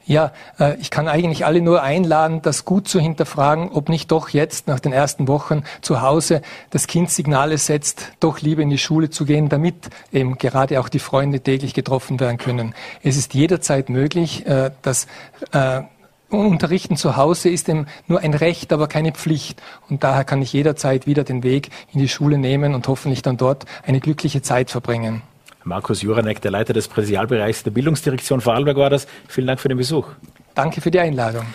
Ja, 0.06 0.32
äh, 0.58 0.77
ich 0.80 0.89
kann 0.89 1.10
eigentlich 1.10 1.46
alle 1.46 1.62
nur 1.62 1.84
einladen, 1.84 2.41
das 2.41 2.63
gut 2.63 2.88
zu 2.88 3.00
hinterfragen, 3.00 3.70
ob 3.70 3.89
nicht 3.89 4.10
doch 4.10 4.30
jetzt 4.30 4.68
nach 4.68 4.80
den 4.80 4.94
ersten 4.94 5.27
Wochen 5.27 5.63
zu 5.82 6.01
Hause 6.01 6.41
das 6.70 6.88
Kind 6.88 7.12
Signale 7.12 7.58
setzt, 7.58 8.13
doch 8.22 8.39
lieber 8.39 8.62
in 8.62 8.70
die 8.70 8.77
Schule 8.77 9.10
zu 9.10 9.25
gehen, 9.25 9.50
damit 9.50 9.75
eben 10.13 10.38
gerade 10.38 10.80
auch 10.80 10.88
die 10.88 11.00
Freunde 11.00 11.41
täglich 11.41 11.74
getroffen 11.74 12.20
werden 12.22 12.38
können. 12.38 12.74
Es 13.03 13.18
ist 13.18 13.34
jederzeit 13.34 13.89
möglich, 13.89 14.46
äh, 14.46 14.72
dass 14.82 15.08
äh, 15.51 15.82
Unterrichten 16.30 16.96
zu 16.96 17.18
Hause 17.18 17.50
ist 17.50 17.68
eben 17.68 17.88
nur 18.08 18.22
ein 18.22 18.34
Recht, 18.34 18.72
aber 18.72 18.88
keine 18.88 19.12
Pflicht. 19.12 19.62
Und 19.89 20.06
daher 20.06 20.24
kann 20.24 20.41
ich 20.41 20.53
jederzeit 20.53 21.06
wieder 21.06 21.25
den 21.25 21.44
Weg 21.44 21.70
in 21.91 22.00
die 22.00 22.08
Schule 22.08 22.38
nehmen 22.38 22.74
und 22.74 22.88
hoffentlich 22.88 23.22
dann 23.22 23.36
dort 23.36 23.65
eine 23.86 24.00
glückliche 24.00 24.41
Zeit 24.41 24.72
verbringen. 24.72 25.22
Markus 25.63 26.01
Juranek, 26.01 26.41
der 26.41 26.51
Leiter 26.51 26.74
des 26.74 26.88
Präsidialbereichs 26.88 27.63
der 27.63 27.72
Bildungsdirektion 27.72 28.41
Vorarlberg 28.41 28.77
war 28.77 28.89
das. 28.89 29.08
Vielen 29.27 29.48
Dank 29.48 29.60
für 29.60 29.70
den 29.70 29.77
Besuch. 29.77 30.08
Danke 30.56 30.82
für 30.82 30.91
die 30.91 31.00
Einladung. 31.00 31.46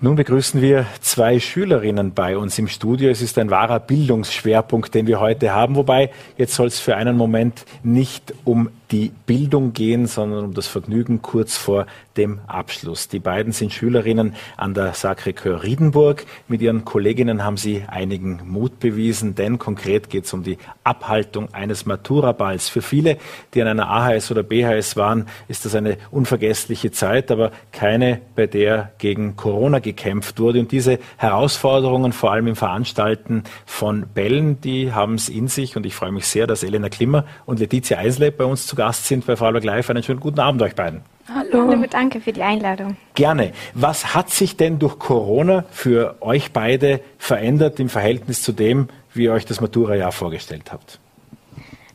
Nun 0.00 0.16
begrüßen 0.16 0.60
wir 0.60 0.86
zwei 1.00 1.38
Schülerinnen 1.38 2.12
bei 2.12 2.36
uns 2.36 2.58
im 2.58 2.66
Studio. 2.68 3.10
Es 3.10 3.22
ist 3.22 3.38
ein 3.38 3.48
wahrer 3.48 3.78
Bildungsschwerpunkt, 3.78 4.92
den 4.92 5.06
wir 5.06 5.20
heute 5.20 5.54
haben, 5.54 5.76
wobei 5.76 6.10
jetzt 6.36 6.54
soll 6.54 6.66
es 6.66 6.80
für 6.80 6.96
einen 6.96 7.16
Moment 7.16 7.64
nicht 7.84 8.34
um 8.44 8.68
die 8.90 9.12
Bildung 9.26 9.72
gehen, 9.72 10.06
sondern 10.06 10.44
um 10.44 10.54
das 10.54 10.66
Vergnügen 10.66 11.22
kurz 11.22 11.56
vor 11.56 11.86
dem 12.16 12.40
Abschluss. 12.46 13.08
Die 13.08 13.18
beiden 13.18 13.52
sind 13.52 13.72
Schülerinnen 13.72 14.34
an 14.56 14.74
der 14.74 14.94
Sacré-Cœur 14.94 15.62
Riedenburg. 15.62 16.26
Mit 16.48 16.62
ihren 16.62 16.84
Kolleginnen 16.84 17.42
haben 17.42 17.56
sie 17.56 17.84
einigen 17.88 18.40
Mut 18.44 18.78
bewiesen, 18.80 19.34
denn 19.34 19.58
konkret 19.58 20.10
geht 20.10 20.26
es 20.26 20.32
um 20.32 20.42
die 20.42 20.58
Abhaltung 20.84 21.52
eines 21.52 21.86
Maturaballs. 21.86 22.68
Für 22.68 22.82
viele, 22.82 23.16
die 23.54 23.62
an 23.62 23.68
einer 23.68 23.88
AHS 23.88 24.30
oder 24.30 24.42
BHS 24.42 24.96
waren, 24.96 25.26
ist 25.48 25.64
das 25.64 25.74
eine 25.74 25.96
unvergessliche 26.10 26.90
Zeit, 26.92 27.30
aber 27.30 27.50
keine, 27.72 28.20
bei 28.36 28.46
der 28.46 28.92
gegen 28.98 29.36
Corona 29.36 29.78
gekämpft 29.78 30.38
wurde. 30.38 30.60
Und 30.60 30.72
diese 30.72 30.98
Herausforderungen, 31.16 32.12
vor 32.12 32.32
allem 32.32 32.46
im 32.46 32.56
Veranstalten 32.56 33.44
von 33.66 34.06
Bällen, 34.14 34.60
die 34.60 34.92
haben 34.92 35.14
es 35.14 35.28
in 35.28 35.48
sich. 35.48 35.76
Und 35.76 35.86
ich 35.86 35.94
freue 35.94 36.12
mich 36.12 36.26
sehr, 36.26 36.46
dass 36.46 36.62
Elena 36.62 36.88
Klimmer 36.88 37.24
und 37.46 37.58
Letizia 37.58 37.98
Eisleb 37.98 38.36
bei 38.36 38.44
uns 38.44 38.66
zu 38.66 38.73
Gast 38.74 38.94
Gast 38.94 39.06
sind 39.06 39.26
bei 39.26 39.34
Vorarlberg 39.34 39.64
Live. 39.64 39.90
Einen 39.90 40.02
schönen 40.02 40.20
guten 40.20 40.40
Abend 40.40 40.62
euch 40.62 40.74
beiden. 40.74 41.02
Hallo. 41.28 41.68
Hallo, 41.68 41.84
danke 41.90 42.20
für 42.20 42.32
die 42.32 42.42
Einladung. 42.42 42.96
Gerne. 43.14 43.52
Was 43.74 44.14
hat 44.14 44.30
sich 44.30 44.56
denn 44.56 44.78
durch 44.78 44.98
Corona 44.98 45.64
für 45.70 46.16
euch 46.20 46.52
beide 46.52 47.00
verändert 47.18 47.80
im 47.80 47.88
Verhältnis 47.88 48.42
zu 48.42 48.52
dem, 48.52 48.88
wie 49.12 49.24
ihr 49.24 49.32
euch 49.32 49.46
das 49.46 49.60
Matura-Jahr 49.60 50.12
vorgestellt 50.12 50.70
habt? 50.70 51.00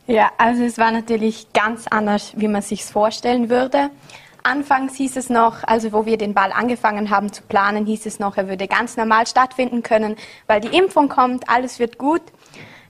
Ja, 0.06 0.30
also 0.36 0.62
es 0.62 0.78
war 0.78 0.90
natürlich 0.90 1.52
ganz 1.52 1.86
anders, 1.86 2.32
wie 2.36 2.48
man 2.48 2.62
sich 2.62 2.84
vorstellen 2.84 3.48
würde. 3.48 3.90
Anfangs 4.42 4.96
hieß 4.96 5.16
es 5.16 5.30
noch, 5.30 5.62
also 5.64 5.92
wo 5.92 6.06
wir 6.06 6.18
den 6.18 6.34
Ball 6.34 6.52
angefangen 6.52 7.10
haben 7.10 7.32
zu 7.32 7.42
planen, 7.42 7.86
hieß 7.86 8.06
es 8.06 8.18
noch, 8.18 8.36
er 8.36 8.48
würde 8.48 8.66
ganz 8.66 8.96
normal 8.96 9.26
stattfinden 9.26 9.82
können, 9.82 10.16
weil 10.46 10.60
die 10.60 10.76
Impfung 10.76 11.08
kommt, 11.08 11.48
alles 11.48 11.78
wird 11.78 11.98
gut. 11.98 12.22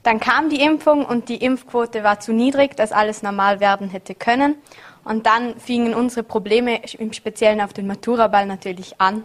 Dann 0.03 0.19
kam 0.19 0.49
die 0.49 0.61
Impfung 0.61 1.05
und 1.05 1.29
die 1.29 1.37
Impfquote 1.37 2.03
war 2.03 2.19
zu 2.19 2.33
niedrig, 2.33 2.75
dass 2.75 2.91
alles 2.91 3.21
normal 3.21 3.59
werden 3.59 3.89
hätte 3.89 4.15
können. 4.15 4.55
Und 5.03 5.25
dann 5.25 5.59
fingen 5.59 5.93
unsere 5.93 6.23
Probleme 6.23 6.81
im 6.97 7.13
Speziellen 7.13 7.61
auf 7.61 7.73
den 7.73 7.87
Maturaball 7.87 8.45
natürlich 8.45 8.99
an. 8.99 9.23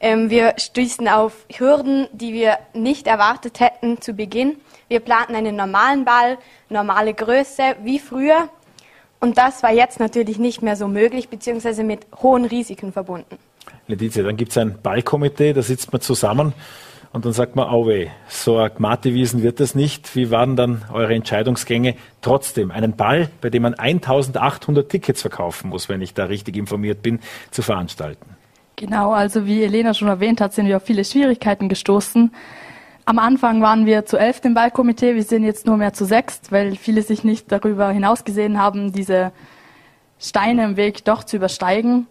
Ähm, 0.00 0.30
wir 0.30 0.54
stießen 0.58 1.06
auf 1.08 1.46
Hürden, 1.48 2.08
die 2.12 2.32
wir 2.32 2.58
nicht 2.74 3.06
erwartet 3.06 3.60
hätten 3.60 4.00
zu 4.00 4.14
Beginn. 4.14 4.56
Wir 4.88 5.00
planten 5.00 5.36
einen 5.36 5.54
normalen 5.54 6.04
Ball, 6.04 6.38
normale 6.68 7.14
Größe 7.14 7.76
wie 7.84 8.00
früher. 8.00 8.48
Und 9.20 9.38
das 9.38 9.62
war 9.62 9.72
jetzt 9.72 10.00
natürlich 10.00 10.38
nicht 10.38 10.62
mehr 10.62 10.74
so 10.74 10.88
möglich, 10.88 11.28
beziehungsweise 11.28 11.84
mit 11.84 12.06
hohen 12.20 12.44
Risiken 12.44 12.92
verbunden. 12.92 13.38
Letizia, 13.86 14.24
dann 14.24 14.36
gibt 14.36 14.50
es 14.50 14.58
ein 14.58 14.82
Ballkomitee, 14.82 15.52
da 15.52 15.62
sitzt 15.62 15.92
man 15.92 16.00
zusammen. 16.00 16.52
Und 17.12 17.26
dann 17.26 17.34
sagt 17.34 17.56
man, 17.56 17.68
oh 17.68 17.86
weh, 17.86 18.08
so 18.28 18.56
ein 18.56 18.70
Gmate-Wiesen 18.74 19.42
wird 19.42 19.60
das 19.60 19.74
nicht. 19.74 20.16
Wie 20.16 20.30
waren 20.30 20.56
dann 20.56 20.82
eure 20.92 21.14
Entscheidungsgänge? 21.14 21.94
Trotzdem, 22.22 22.70
einen 22.70 22.96
Ball, 22.96 23.28
bei 23.42 23.50
dem 23.50 23.62
man 23.62 23.74
1800 23.74 24.88
Tickets 24.88 25.20
verkaufen 25.20 25.68
muss, 25.68 25.90
wenn 25.90 26.00
ich 26.00 26.14
da 26.14 26.24
richtig 26.24 26.56
informiert 26.56 27.02
bin, 27.02 27.20
zu 27.50 27.60
veranstalten. 27.60 28.36
Genau, 28.76 29.12
also 29.12 29.46
wie 29.46 29.62
Elena 29.62 29.92
schon 29.92 30.08
erwähnt 30.08 30.40
hat, 30.40 30.54
sind 30.54 30.66
wir 30.66 30.78
auf 30.78 30.84
viele 30.84 31.04
Schwierigkeiten 31.04 31.68
gestoßen. 31.68 32.32
Am 33.04 33.18
Anfang 33.18 33.60
waren 33.60 33.84
wir 33.84 34.06
zu 34.06 34.16
elf 34.16 34.40
im 34.44 34.54
Ballkomitee, 34.54 35.14
wir 35.14 35.24
sind 35.24 35.44
jetzt 35.44 35.66
nur 35.66 35.76
mehr 35.76 35.92
zu 35.92 36.06
sechs, 36.06 36.40
weil 36.50 36.76
viele 36.76 37.02
sich 37.02 37.24
nicht 37.24 37.52
darüber 37.52 37.90
hinausgesehen 37.90 38.58
haben, 38.58 38.92
diese 38.92 39.32
Steine 40.18 40.64
im 40.64 40.76
Weg 40.76 41.04
doch 41.04 41.24
zu 41.24 41.36
übersteigen. 41.36 42.06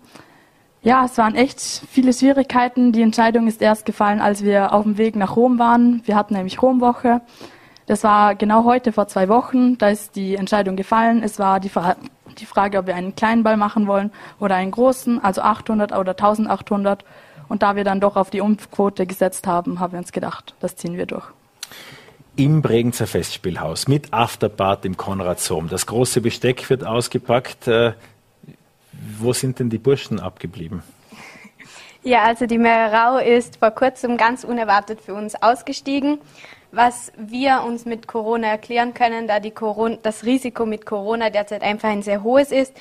Ja, 0.83 1.05
es 1.05 1.15
waren 1.19 1.35
echt 1.35 1.59
viele 1.59 2.11
Schwierigkeiten. 2.11 2.91
Die 2.91 3.03
Entscheidung 3.03 3.47
ist 3.47 3.61
erst 3.61 3.85
gefallen, 3.85 4.19
als 4.19 4.43
wir 4.43 4.73
auf 4.73 4.83
dem 4.83 4.97
Weg 4.97 5.15
nach 5.15 5.35
Rom 5.35 5.59
waren. 5.59 6.01
Wir 6.05 6.15
hatten 6.15 6.33
nämlich 6.33 6.59
Romwoche. 6.61 7.21
Das 7.85 8.03
war 8.03 8.33
genau 8.33 8.63
heute 8.63 8.91
vor 8.91 9.07
zwei 9.07 9.29
Wochen. 9.29 9.77
Da 9.77 9.89
ist 9.89 10.15
die 10.15 10.35
Entscheidung 10.35 10.75
gefallen. 10.75 11.21
Es 11.23 11.38
war 11.38 11.59
die, 11.59 11.69
Fra 11.69 11.95
die 12.39 12.45
Frage, 12.45 12.79
ob 12.79 12.88
wir 12.88 12.95
einen 12.95 13.15
kleinen 13.15 13.43
Ball 13.43 13.57
machen 13.57 13.85
wollen 13.85 14.11
oder 14.39 14.55
einen 14.55 14.71
großen, 14.71 15.23
also 15.23 15.41
800 15.41 15.91
oder 15.91 16.11
1800. 16.11 17.05
Und 17.47 17.61
da 17.61 17.75
wir 17.75 17.83
dann 17.83 18.00
doch 18.00 18.15
auf 18.15 18.31
die 18.31 18.41
Umquote 18.41 19.05
gesetzt 19.05 19.45
haben, 19.45 19.79
haben 19.79 19.91
wir 19.91 20.00
uns 20.00 20.11
gedacht, 20.11 20.55
das 20.61 20.77
ziehen 20.77 20.97
wir 20.97 21.05
durch. 21.05 21.25
im 22.38 22.63
Bregenzer 22.63 23.05
Festspielhaus 23.05 23.88
mit 23.88 24.13
Afterbad 24.13 24.85
im 24.85 24.97
Konrad 24.97 25.39
Sohm. 25.41 25.67
Das 25.69 25.85
große 25.85 26.21
Besteck 26.21 26.69
wird 26.71 26.85
ausgepackt. 26.85 27.67
Wo 29.01 29.34
sind 29.34 29.60
denn 29.60 29.70
die 29.70 29.79
Burschen 29.79 30.20
abgeblieben? 30.20 30.84
Ja, 32.03 32.24
also 32.24 32.46
die 32.46 32.58
Meererau 32.58 33.17
ist 33.17 33.58
vor 33.58 33.72
kurzem 33.72 34.17
ganz 34.17 34.43
unerwartet 34.43 35.01
für 35.01 35.13
uns 35.13 35.36
ausgestiegen, 35.36 36.20
was 36.72 37.12
wir 37.17 37.63
uns 37.65 37.86
mit 37.86 38.08
Corona 38.08 38.48
erklären 38.48 38.93
können, 38.93 39.27
da 39.27 39.39
Corona, 39.51 39.98
das 40.01 40.24
Risiko 40.24 40.65
mit 40.65 40.86
Corona 40.86 41.29
derzeit 41.29 41.62
einfach 41.62 41.89
ein 41.89 42.01
sehr 42.01 42.24
hohes 42.24 42.51
ist 42.51 42.74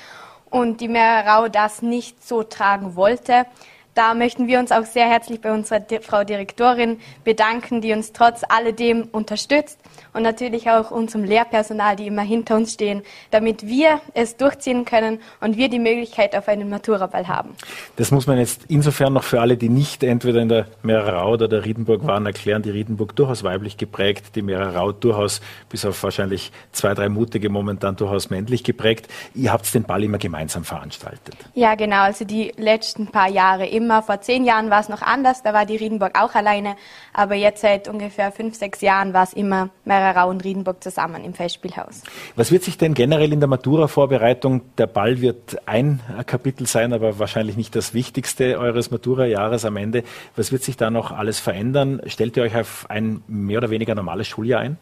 und 0.48 0.80
die 0.80 0.88
Meererau 0.88 1.48
das 1.48 1.82
nicht 1.82 2.26
so 2.26 2.42
tragen 2.42 2.96
wollte. 2.96 3.46
Da 3.94 4.14
möchten 4.14 4.46
wir 4.46 4.58
uns 4.58 4.72
auch 4.72 4.84
sehr 4.84 5.08
herzlich 5.08 5.40
bei 5.40 5.52
unserer 5.52 5.84
Frau 6.00 6.24
Direktorin 6.24 7.00
bedanken, 7.24 7.80
die 7.80 7.92
uns 7.92 8.12
trotz 8.12 8.42
alledem 8.48 9.08
unterstützt 9.12 9.78
und 10.12 10.22
natürlich 10.22 10.70
auch 10.70 10.90
unserem 10.90 11.24
Lehrpersonal, 11.24 11.96
die 11.96 12.06
immer 12.06 12.22
hinter 12.22 12.56
uns 12.56 12.74
stehen, 12.74 13.02
damit 13.30 13.66
wir 13.66 14.00
es 14.14 14.36
durchziehen 14.36 14.84
können 14.84 15.20
und 15.40 15.56
wir 15.56 15.68
die 15.68 15.78
Möglichkeit 15.78 16.36
auf 16.36 16.48
einen 16.48 16.68
Maturaball 16.68 17.28
haben. 17.28 17.50
Das 17.96 18.10
muss 18.10 18.26
man 18.26 18.38
jetzt 18.38 18.62
insofern 18.68 19.12
noch 19.12 19.24
für 19.24 19.40
alle, 19.40 19.56
die 19.56 19.68
nicht 19.68 20.02
entweder 20.02 20.40
in 20.40 20.48
der 20.48 20.66
Meererau 20.82 21.32
oder 21.32 21.48
der 21.48 21.64
Riedenburg 21.64 22.06
waren, 22.06 22.26
erklären. 22.26 22.62
Die 22.62 22.70
Riedenburg 22.70 23.14
durchaus 23.16 23.44
weiblich 23.44 23.76
geprägt, 23.76 24.34
die 24.34 24.42
Meererau 24.42 24.92
durchaus 24.92 25.40
bis 25.68 25.84
auf 25.84 26.02
wahrscheinlich 26.02 26.52
zwei, 26.72 26.94
drei 26.94 27.08
mutige 27.08 27.48
momentan 27.48 27.96
durchaus 27.96 28.30
männlich 28.30 28.64
geprägt. 28.64 29.08
Ihr 29.34 29.52
habt 29.52 29.72
den 29.74 29.84
Ball 29.84 30.02
immer 30.04 30.18
gemeinsam 30.18 30.64
veranstaltet. 30.64 31.36
Ja, 31.54 31.74
genau. 31.74 32.02
Also 32.02 32.24
die 32.24 32.52
letzten 32.56 33.08
paar 33.08 33.28
Jahre 33.28 33.66
immer. 33.66 34.02
Vor 34.02 34.20
zehn 34.20 34.44
Jahren 34.44 34.70
war 34.70 34.80
es 34.80 34.88
noch 34.88 35.02
anders. 35.02 35.42
Da 35.42 35.52
war 35.52 35.66
die 35.66 35.76
Riedenburg 35.76 36.18
auch 36.18 36.34
alleine. 36.34 36.76
Aber 37.12 37.34
jetzt 37.34 37.60
seit 37.60 37.88
ungefähr 37.88 38.32
fünf, 38.32 38.54
sechs 38.54 38.80
Jahren 38.80 39.12
war 39.12 39.24
es 39.24 39.32
immer 39.32 39.70
Meererau 40.00 40.30
und 40.30 40.44
Riedenburg 40.44 40.82
zusammen 40.82 41.22
im 41.24 41.34
Festspielhaus. 41.34 42.02
Was 42.36 42.50
wird 42.50 42.62
sich 42.62 42.78
denn 42.78 42.94
generell 42.94 43.32
in 43.32 43.40
der 43.40 43.48
Matura-Vorbereitung, 43.48 44.62
der 44.78 44.86
Ball 44.86 45.20
wird 45.20 45.58
ein 45.66 46.00
Kapitel 46.26 46.66
sein, 46.66 46.92
aber 46.92 47.18
wahrscheinlich 47.18 47.56
nicht 47.56 47.76
das 47.76 47.92
wichtigste 47.92 48.58
eures 48.58 48.90
Matura-Jahres 48.90 49.64
am 49.64 49.76
Ende. 49.76 50.02
Was 50.36 50.52
wird 50.52 50.62
sich 50.62 50.76
da 50.76 50.90
noch 50.90 51.12
alles 51.12 51.38
verändern? 51.38 52.00
Stellt 52.06 52.36
ihr 52.36 52.42
euch 52.42 52.56
auf 52.56 52.86
ein 52.88 53.22
mehr 53.26 53.58
oder 53.58 53.70
weniger 53.70 53.94
normales 53.94 54.26
Schuljahr 54.26 54.60
ein? 54.60 54.78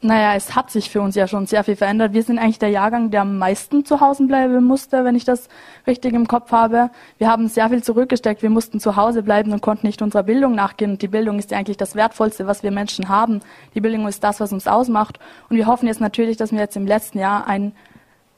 Naja, 0.00 0.36
es 0.36 0.54
hat 0.54 0.70
sich 0.70 0.90
für 0.90 1.00
uns 1.00 1.16
ja 1.16 1.26
schon 1.26 1.46
sehr 1.46 1.64
viel 1.64 1.74
verändert. 1.74 2.12
Wir 2.12 2.22
sind 2.22 2.38
eigentlich 2.38 2.60
der 2.60 2.68
Jahrgang, 2.68 3.10
der 3.10 3.22
am 3.22 3.36
meisten 3.36 3.84
zu 3.84 4.00
Hause 4.00 4.28
bleiben 4.28 4.62
musste, 4.62 5.04
wenn 5.04 5.16
ich 5.16 5.24
das 5.24 5.48
richtig 5.88 6.14
im 6.14 6.28
Kopf 6.28 6.52
habe. 6.52 6.90
Wir 7.18 7.28
haben 7.28 7.48
sehr 7.48 7.68
viel 7.68 7.82
zurückgesteckt. 7.82 8.40
Wir 8.40 8.50
mussten 8.50 8.78
zu 8.78 8.94
Hause 8.94 9.24
bleiben 9.24 9.52
und 9.52 9.60
konnten 9.60 9.88
nicht 9.88 10.00
unserer 10.00 10.22
Bildung 10.22 10.54
nachgehen. 10.54 10.92
Und 10.92 11.02
die 11.02 11.08
Bildung 11.08 11.40
ist 11.40 11.50
ja 11.50 11.58
eigentlich 11.58 11.78
das 11.78 11.96
Wertvollste, 11.96 12.46
was 12.46 12.62
wir 12.62 12.70
Menschen 12.70 13.08
haben. 13.08 13.40
Die 13.74 13.80
Bildung 13.80 14.06
ist 14.06 14.22
das, 14.22 14.38
was 14.38 14.52
uns 14.52 14.68
ausmacht. 14.68 15.18
Und 15.48 15.56
wir 15.56 15.66
hoffen 15.66 15.88
jetzt 15.88 16.00
natürlich, 16.00 16.36
dass 16.36 16.52
wir 16.52 16.60
jetzt 16.60 16.76
im 16.76 16.86
letzten 16.86 17.18
Jahr 17.18 17.48
ein 17.48 17.72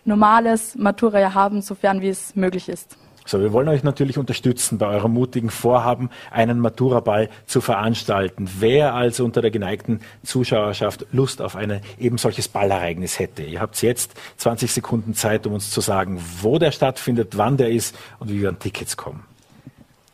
normales 0.06 0.76
Matura 0.76 1.34
haben, 1.34 1.60
sofern 1.60 2.00
wie 2.00 2.08
es 2.08 2.34
möglich 2.36 2.70
ist. 2.70 2.96
So, 3.30 3.40
wir 3.40 3.52
wollen 3.52 3.68
euch 3.68 3.84
natürlich 3.84 4.18
unterstützen 4.18 4.78
bei 4.78 4.88
eurem 4.88 5.12
mutigen 5.12 5.50
Vorhaben, 5.50 6.10
einen 6.32 6.58
Maturaball 6.58 7.28
zu 7.46 7.60
veranstalten. 7.60 8.50
Wer 8.58 8.92
also 8.92 9.24
unter 9.24 9.40
der 9.40 9.52
geneigten 9.52 10.00
Zuschauerschaft 10.24 11.06
Lust 11.12 11.40
auf 11.40 11.54
ein 11.54 11.80
eben 12.00 12.18
solches 12.18 12.48
Ballereignis 12.48 13.20
hätte, 13.20 13.44
ihr 13.44 13.60
habt 13.60 13.80
jetzt 13.82 14.14
20 14.38 14.72
Sekunden 14.72 15.14
Zeit, 15.14 15.46
um 15.46 15.52
uns 15.52 15.70
zu 15.70 15.80
sagen, 15.80 16.20
wo 16.40 16.58
der 16.58 16.72
stattfindet, 16.72 17.38
wann 17.38 17.56
der 17.56 17.70
ist 17.70 17.96
und 18.18 18.30
wie 18.30 18.40
wir 18.40 18.48
an 18.48 18.58
Tickets 18.58 18.96
kommen. 18.96 19.22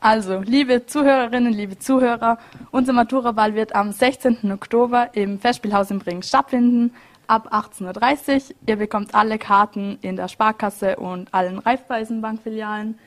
Also, 0.01 0.41
liebe 0.41 0.85
Zuhörerinnen, 0.85 1.55
liebe 1.55 1.79
Zuhörer, 1.79 2.37
unser 2.71 2.93
Maturaball 2.93 3.55
wird 3.55 3.75
am 3.75 3.93
16. 3.93 4.53
Oktober 4.53 5.09
im 5.15 5.41
Festspielhaus 5.41 5.91
in 5.91 6.01
Bringen 6.01 6.23
stattfinden 6.23 6.93
ab 7.29 7.51
18.30 7.51 8.35
Uhr. 8.35 8.57
Ihr 8.67 8.77
bekommt 8.77 9.15
alle 9.15 9.39
Karten 9.39 9.99
in 10.03 10.17
der 10.17 10.29
Sparkasse 10.29 10.97
und 10.97 11.33
allen 11.33 11.59
Raiffeisenbankfilialen. 11.59 12.99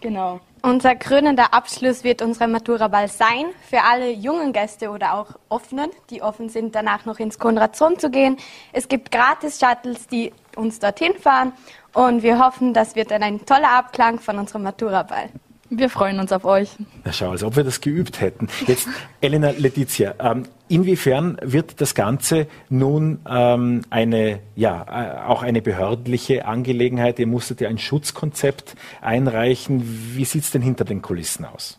Genau. 0.00 0.40
Unser 0.62 0.94
krönender 0.94 1.54
Abschluss 1.54 2.04
wird 2.04 2.20
unser 2.20 2.46
Maturaball 2.46 3.08
sein. 3.08 3.46
Für 3.68 3.82
alle 3.82 4.10
jungen 4.10 4.52
Gäste 4.52 4.90
oder 4.90 5.14
auch 5.14 5.28
offenen, 5.48 5.90
die 6.10 6.20
offen 6.22 6.48
sind, 6.48 6.74
danach 6.74 7.06
noch 7.06 7.18
ins 7.18 7.38
Konradson 7.38 7.98
zu 7.98 8.10
gehen. 8.10 8.36
Es 8.72 8.88
gibt 8.88 9.10
Gratis-Shuttles, 9.10 10.06
die 10.08 10.32
uns 10.56 10.78
dorthin 10.78 11.14
fahren. 11.14 11.52
Und 11.94 12.22
wir 12.22 12.44
hoffen, 12.44 12.74
das 12.74 12.94
wird 12.94 13.10
dann 13.10 13.22
ein 13.22 13.44
toller 13.46 13.70
Abklang 13.70 14.20
von 14.20 14.38
unserem 14.38 14.62
Maturaball. 14.62 15.30
Wir 15.70 15.88
freuen 15.88 16.18
uns 16.18 16.32
auf 16.32 16.44
euch. 16.44 16.70
Na 17.04 17.12
schau, 17.12 17.30
als 17.30 17.42
ob 17.42 17.56
wir 17.56 17.64
das 17.64 17.80
geübt 17.80 18.20
hätten. 18.20 18.48
Jetzt, 18.66 18.88
Elena 19.20 19.50
Letizia, 19.50 20.14
ähm, 20.18 20.44
inwiefern 20.70 21.36
wird 21.42 21.80
das 21.80 21.94
Ganze 21.94 22.46
nun 22.68 23.20
ähm, 23.28 23.82
eine, 23.90 24.40
ja, 24.54 24.86
äh, 24.88 25.28
auch 25.28 25.42
eine 25.42 25.60
behördliche 25.60 26.46
Angelegenheit? 26.46 27.18
Ihr 27.18 27.26
musstet 27.26 27.60
ja 27.60 27.68
ein 27.68 27.78
Schutzkonzept 27.78 28.76
einreichen. 29.00 29.82
Wie 30.14 30.24
sieht 30.24 30.44
es 30.44 30.50
denn 30.50 30.62
hinter 30.62 30.84
den 30.84 31.02
Kulissen 31.02 31.44
aus? 31.44 31.78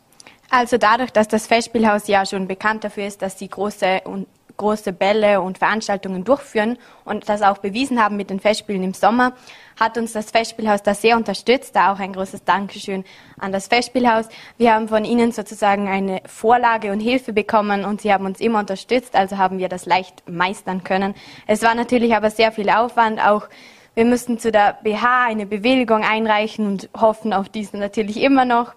Also 0.50 0.78
dadurch, 0.78 1.12
dass 1.12 1.30
das 1.30 1.48
Festspielhaus 1.48 2.08
ja 2.08 2.26
schon 2.26 2.48
bekannt 2.48 2.84
dafür 2.84 3.08
ist, 3.08 3.22
dass 3.22 3.40
sie 3.40 3.48
große 3.48 4.02
und 4.04 4.28
große 4.58 4.94
Bälle 4.94 5.42
und 5.42 5.58
Veranstaltungen 5.58 6.24
durchführen 6.24 6.78
und 7.06 7.28
das 7.30 7.42
auch 7.42 7.60
bewiesen 7.60 8.02
haben 8.02 8.18
mit 8.18 8.30
den 8.30 8.40
Festspielen 8.40 8.84
im 8.84 8.94
Sommer, 8.94 9.34
hat 9.80 9.98
uns 9.98 10.14
das 10.14 10.32
Festspielhaus 10.32 10.84
da 10.84 10.94
sehr 10.94 11.18
unterstützt. 11.18 11.76
Da 11.76 11.92
auch 11.94 12.00
ein 12.00 12.14
großes 12.14 12.44
Dankeschön 12.44 13.04
an 13.40 13.52
das 13.52 13.68
Festspielhaus. 13.68 14.28
Wir 14.58 14.74
haben 14.74 14.88
von 14.88 15.06
Ihnen 15.06 15.32
sozusagen 15.32 15.88
eine 15.88 16.22
Vorlage 16.26 16.92
und 16.92 17.00
Hilfe 17.00 17.34
bekommen 17.34 17.86
und 17.86 18.02
Sie 18.02 18.14
haben 18.14 18.26
uns 18.26 18.40
immer 18.40 18.60
unterstützt, 18.60 19.16
also 19.16 19.38
haben 19.38 19.58
wir 19.58 19.70
das 19.70 19.86
leicht 19.86 20.30
meistern 20.30 20.84
können. 20.84 21.16
Es 21.48 21.62
war 21.64 21.76
natürlich 21.76 22.16
aber 22.16 22.30
sehr 22.30 22.52
viel 22.52 22.70
Aufwand, 22.70 23.20
auch 23.20 23.48
wir 23.94 24.06
mussten 24.06 24.40
zu 24.40 24.52
der 24.52 24.78
BH 24.84 25.26
eine 25.26 25.46
Bewilligung 25.46 26.04
einreichen 26.04 26.66
und 26.66 26.90
hoffen 26.98 27.34
auf 27.34 27.50
diesen 27.50 27.80
natürlich 27.80 28.22
immer 28.22 28.46
noch. 28.46 28.74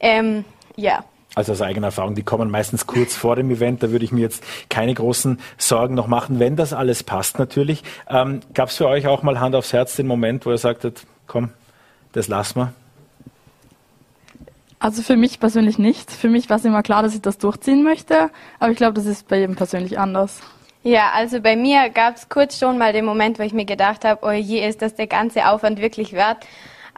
Ähm, 0.00 0.44
ja 0.74 1.04
also 1.34 1.52
aus 1.52 1.62
eigener 1.62 1.88
Erfahrung, 1.88 2.14
die 2.14 2.22
kommen 2.22 2.50
meistens 2.50 2.86
kurz 2.86 3.14
vor 3.14 3.36
dem 3.36 3.50
Event. 3.50 3.82
Da 3.82 3.90
würde 3.90 4.04
ich 4.04 4.12
mir 4.12 4.22
jetzt 4.22 4.42
keine 4.68 4.94
großen 4.94 5.38
Sorgen 5.56 5.94
noch 5.94 6.06
machen, 6.06 6.40
wenn 6.40 6.56
das 6.56 6.72
alles 6.72 7.02
passt 7.02 7.38
natürlich. 7.38 7.84
Ähm, 8.08 8.40
Gab 8.54 8.70
es 8.70 8.76
für 8.76 8.88
euch 8.88 9.06
auch 9.06 9.22
mal 9.22 9.38
Hand 9.38 9.54
aufs 9.54 9.72
Herz 9.72 9.96
den 9.96 10.06
Moment, 10.06 10.46
wo 10.46 10.50
ihr 10.50 10.58
sagtet, 10.58 11.02
komm, 11.26 11.50
das 12.12 12.28
lassen 12.28 12.60
wir? 12.60 12.72
Also 14.80 15.02
für 15.02 15.16
mich 15.16 15.40
persönlich 15.40 15.78
nicht. 15.78 16.10
Für 16.10 16.28
mich 16.28 16.48
war 16.48 16.56
es 16.56 16.64
immer 16.64 16.82
klar, 16.82 17.02
dass 17.02 17.14
ich 17.14 17.20
das 17.22 17.38
durchziehen 17.38 17.82
möchte. 17.82 18.30
Aber 18.58 18.70
ich 18.70 18.76
glaube, 18.76 18.94
das 18.94 19.06
ist 19.06 19.28
bei 19.28 19.38
jedem 19.38 19.56
persönlich 19.56 19.98
anders. 19.98 20.40
Ja, 20.84 21.10
also 21.12 21.40
bei 21.40 21.56
mir 21.56 21.90
gab 21.90 22.16
es 22.16 22.28
kurz 22.28 22.58
schon 22.58 22.78
mal 22.78 22.92
den 22.92 23.04
Moment, 23.04 23.38
wo 23.38 23.42
ich 23.42 23.52
mir 23.52 23.64
gedacht 23.64 24.04
habe, 24.04 24.24
oh 24.24 24.30
je, 24.30 24.66
ist 24.66 24.80
das 24.80 24.94
der 24.94 25.08
ganze 25.08 25.48
Aufwand 25.48 25.80
wirklich 25.80 26.12
wert? 26.12 26.46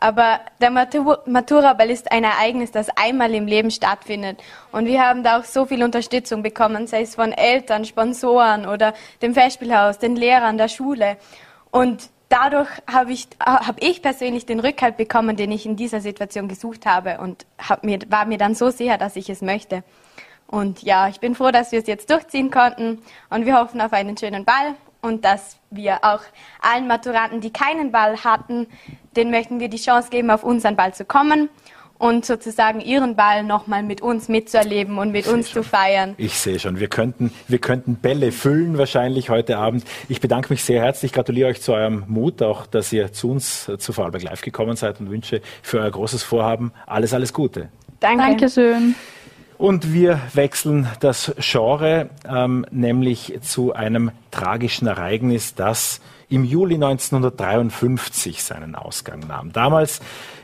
Aber 0.00 0.40
der 0.62 0.70
Maturaball 0.70 1.90
ist 1.90 2.10
ein 2.10 2.24
Ereignis, 2.24 2.70
das 2.70 2.88
einmal 2.96 3.34
im 3.34 3.46
Leben 3.46 3.70
stattfindet. 3.70 4.42
Und 4.72 4.86
wir 4.86 5.02
haben 5.06 5.22
da 5.22 5.38
auch 5.38 5.44
so 5.44 5.66
viel 5.66 5.84
Unterstützung 5.84 6.42
bekommen, 6.42 6.86
sei 6.86 7.02
es 7.02 7.14
von 7.14 7.32
Eltern, 7.32 7.84
Sponsoren 7.84 8.66
oder 8.66 8.94
dem 9.20 9.34
Festspielhaus, 9.34 9.98
den 9.98 10.16
Lehrern 10.16 10.56
der 10.56 10.68
Schule. 10.68 11.18
Und 11.70 12.08
dadurch 12.30 12.70
habe 12.90 13.12
ich, 13.12 13.28
hab 13.44 13.82
ich 13.82 14.00
persönlich 14.00 14.46
den 14.46 14.60
Rückhalt 14.60 14.96
bekommen, 14.96 15.36
den 15.36 15.52
ich 15.52 15.66
in 15.66 15.76
dieser 15.76 16.00
Situation 16.00 16.48
gesucht 16.48 16.86
habe 16.86 17.18
und 17.18 17.44
hab 17.58 17.84
mir, 17.84 17.98
war 18.08 18.24
mir 18.24 18.38
dann 18.38 18.54
so 18.54 18.70
sicher, 18.70 18.96
dass 18.96 19.16
ich 19.16 19.28
es 19.28 19.42
möchte. 19.42 19.84
Und 20.46 20.82
ja, 20.82 21.08
ich 21.08 21.20
bin 21.20 21.34
froh, 21.34 21.50
dass 21.50 21.72
wir 21.72 21.78
es 21.78 21.86
jetzt 21.86 22.10
durchziehen 22.10 22.50
konnten 22.50 23.02
und 23.28 23.44
wir 23.44 23.56
hoffen 23.58 23.80
auf 23.80 23.92
einen 23.92 24.16
schönen 24.16 24.44
Ball 24.44 24.74
und 25.02 25.24
dass 25.24 25.58
wir 25.70 26.04
auch 26.04 26.20
allen 26.60 26.86
Maturanten, 26.86 27.40
die 27.40 27.52
keinen 27.52 27.92
Ball 27.92 28.22
hatten, 28.24 28.66
den 29.16 29.30
möchten 29.30 29.60
wir 29.60 29.68
die 29.68 29.78
Chance 29.78 30.10
geben, 30.10 30.30
auf 30.30 30.44
unseren 30.44 30.76
Ball 30.76 30.94
zu 30.94 31.04
kommen 31.04 31.48
und 32.00 32.24
sozusagen 32.24 32.80
ihren 32.80 33.14
Ball 33.14 33.44
nochmal 33.44 33.82
mit 33.82 34.00
uns 34.00 34.28
mitzuerleben 34.28 34.96
und 34.96 35.12
mit 35.12 35.26
uns 35.26 35.50
schon. 35.50 35.62
zu 35.62 35.68
feiern. 35.68 36.14
Ich 36.16 36.38
sehe 36.38 36.58
schon, 36.58 36.80
wir 36.80 36.88
könnten, 36.88 37.30
wir 37.46 37.58
könnten 37.58 37.96
Bälle 37.96 38.32
füllen 38.32 38.78
wahrscheinlich 38.78 39.28
heute 39.28 39.58
Abend. 39.58 39.84
Ich 40.08 40.20
bedanke 40.20 40.50
mich 40.50 40.64
sehr 40.64 40.80
herzlich, 40.80 41.12
gratuliere 41.12 41.50
euch 41.50 41.60
zu 41.60 41.74
eurem 41.74 42.04
Mut, 42.08 42.42
auch 42.42 42.66
dass 42.66 42.90
ihr 42.92 43.12
zu 43.12 43.30
uns 43.30 43.68
äh, 43.68 43.76
zu 43.76 43.92
Vorarlberg 43.92 44.22
Live 44.22 44.40
gekommen 44.40 44.76
seid 44.76 44.98
und 44.98 45.10
wünsche 45.10 45.42
für 45.62 45.80
euer 45.80 45.90
großes 45.90 46.22
Vorhaben 46.22 46.72
alles, 46.86 47.12
alles 47.12 47.34
Gute. 47.34 47.68
Danke. 48.00 48.24
Dankeschön. 48.24 48.94
Und 49.60 49.92
wir 49.92 50.18
wechseln 50.32 50.88
das 51.00 51.34
Genre, 51.36 52.08
ähm, 52.26 52.64
nämlich 52.70 53.40
zu 53.42 53.74
einem 53.74 54.10
tragischen 54.30 54.86
Ereignis, 54.86 55.54
das 55.54 56.00
im 56.30 56.44
Juli 56.44 56.76
1953 56.76 58.42
seinen 58.42 58.76
Ausgang 58.76 59.20
nahm. 59.26 59.52
Damals 59.52 60.00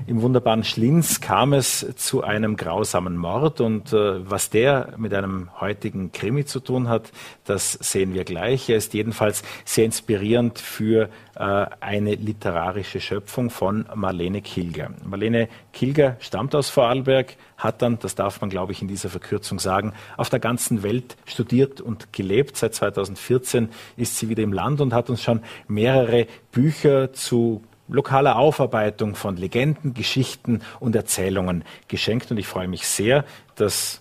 im 0.07 0.21
wunderbaren 0.21 0.65
Schlins 0.65 1.21
kam 1.21 1.53
es 1.53 1.87
zu 1.95 2.25
einem 2.25 2.57
grausamen 2.57 3.17
Mord 3.17 3.61
und 3.61 3.93
äh, 3.93 4.29
was 4.29 4.51
der 4.51 4.95
mit 4.97 5.15
einem 5.15 5.49
heutigen 5.61 6.11
Krimi 6.11 6.45
zu 6.45 6.59
tun 6.59 6.89
hat, 6.89 7.13
das 7.45 7.73
sehen 7.73 8.15
wir 8.15 8.25
gleich. 8.25 8.69
Er 8.69 8.77
ist 8.77 8.95
jedenfalls 8.95 9.45
sehr 9.65 9.85
inspirierend 9.85 10.59
für 10.59 11.09
äh, 11.37 11.67
eine 11.81 12.17
literarische 12.17 13.01
Schöpfung 13.01 13.51
von 13.51 13.87
Marlene 13.95 14.43
Kilger. 14.43 14.91
Marlene 15.05 15.49
Kilger 15.73 16.17
stammt 16.19 16.55
aus 16.57 16.69
Vorarlberg, 16.69 17.37
hat 17.59 17.81
dann, 17.81 17.99
das 18.01 18.17
darf 18.17 18.41
man 18.41 18.51
glaube 18.51 18.73
ich 18.73 18.83
in 18.83 18.89
dieser 18.89 19.09
Verkürzung 19.09 19.61
sagen, 19.61 19.93
auf 20.17 20.31
der 20.31 20.41
ganzen 20.41 20.83
Welt 20.83 21.17
studiert 21.27 21.81
und 21.81 22.13
gelebt. 22.13 22.57
Seit 22.57 22.75
2014 22.75 23.69
ist 23.97 24.19
sie 24.19 24.29
wieder 24.29 24.43
im 24.43 24.53
Land 24.53 24.81
und 24.81 24.93
hat 24.93 25.11
uns 25.11 25.23
schon 25.23 25.43
mehrere 25.77 26.27
Bücher 26.53 27.13
zu 27.13 27.63
lokaler 27.89 28.37
Aufarbeitung 28.37 29.15
von 29.15 29.37
Legenden, 29.37 29.95
Geschichten 29.95 30.63
und 30.81 30.97
Erzählungen 30.97 31.65
geschenkt. 31.87 32.31
Und 32.31 32.39
ich 32.39 32.47
freue 32.47 32.67
mich 32.67 32.87
sehr, 32.87 33.25
dass 33.55 34.01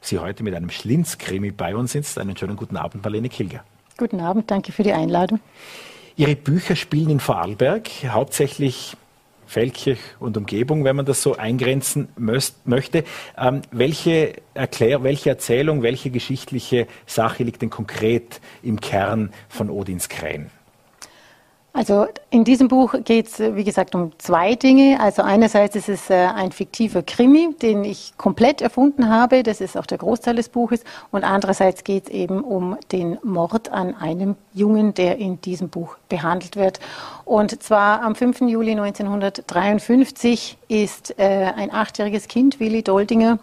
Sie 0.00 0.18
heute 0.18 0.42
mit 0.42 0.54
einem 0.54 0.70
Schlinz-Krimi 0.70 1.50
bei 1.52 1.74
uns 1.74 1.92
sind. 1.92 2.06
Einen 2.18 2.36
schönen 2.36 2.56
guten 2.56 2.76
Abend, 2.76 3.02
Marlene 3.02 3.28
Kilger. 3.28 3.64
Guten 3.96 4.20
Abend, 4.20 4.50
danke 4.50 4.72
für 4.72 4.82
die 4.82 4.92
Einladung. 4.92 5.40
Ihre 6.16 6.36
Bücher 6.36 6.76
spielen 6.76 7.08
in 7.08 7.20
Vorarlberg, 7.20 7.88
hauptsächlich 8.08 8.96
Feldkirch 9.46 10.00
und 10.18 10.36
Umgebung, 10.36 10.84
wenn 10.84 10.96
man 10.96 11.06
das 11.06 11.22
so 11.22 11.36
eingrenzen 11.36 12.08
möchte. 12.16 13.04
Ähm, 13.38 13.62
welche, 13.70 14.34
Erklär 14.54 15.02
welche 15.02 15.30
Erzählung, 15.30 15.82
welche 15.82 16.10
geschichtliche 16.10 16.86
Sache 17.06 17.44
liegt 17.44 17.62
denn 17.62 17.70
konkret 17.70 18.40
im 18.62 18.80
Kern 18.80 19.32
von 19.48 19.70
Odins 19.70 20.08
Krähen? 20.08 20.50
Also 21.74 22.06
in 22.28 22.44
diesem 22.44 22.68
Buch 22.68 22.94
geht 23.02 23.28
es, 23.28 23.38
wie 23.38 23.64
gesagt, 23.64 23.94
um 23.94 24.12
zwei 24.18 24.56
Dinge. 24.56 25.00
Also 25.00 25.22
einerseits 25.22 25.74
ist 25.74 25.88
es 25.88 26.10
äh, 26.10 26.14
ein 26.14 26.52
fiktiver 26.52 27.02
Krimi, 27.02 27.54
den 27.62 27.82
ich 27.84 28.12
komplett 28.18 28.60
erfunden 28.60 29.08
habe. 29.08 29.42
Das 29.42 29.62
ist 29.62 29.78
auch 29.78 29.86
der 29.86 29.96
Großteil 29.96 30.36
des 30.36 30.50
Buches. 30.50 30.84
Und 31.10 31.24
andererseits 31.24 31.82
geht 31.82 32.04
es 32.04 32.10
eben 32.10 32.44
um 32.44 32.76
den 32.92 33.18
Mord 33.22 33.72
an 33.72 33.96
einem 33.96 34.36
Jungen, 34.52 34.92
der 34.92 35.16
in 35.16 35.40
diesem 35.40 35.70
Buch 35.70 35.96
behandelt 36.10 36.56
wird. 36.56 36.78
Und 37.24 37.62
zwar 37.62 38.02
am 38.02 38.16
5. 38.16 38.42
Juli 38.42 38.72
1953 38.72 40.58
ist 40.68 41.18
äh, 41.18 41.52
ein 41.56 41.72
achtjähriges 41.72 42.28
Kind, 42.28 42.60
Willi 42.60 42.82
Doldinger, 42.82 43.38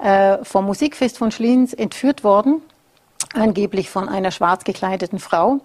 äh, 0.00 0.38
vom 0.42 0.66
Musikfest 0.66 1.16
von 1.16 1.30
Schlins 1.30 1.74
entführt 1.74 2.24
worden, 2.24 2.60
angeblich 3.34 3.88
von 3.88 4.08
einer 4.08 4.32
schwarz 4.32 4.64
gekleideten 4.64 5.20
Frau. 5.20 5.60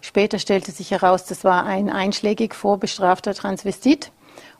Später 0.00 0.38
stellte 0.38 0.72
sich 0.72 0.90
heraus, 0.90 1.24
das 1.24 1.44
war 1.44 1.64
ein 1.64 1.90
einschlägig 1.90 2.54
vorbestrafter 2.54 3.34
Transvestit. 3.34 4.10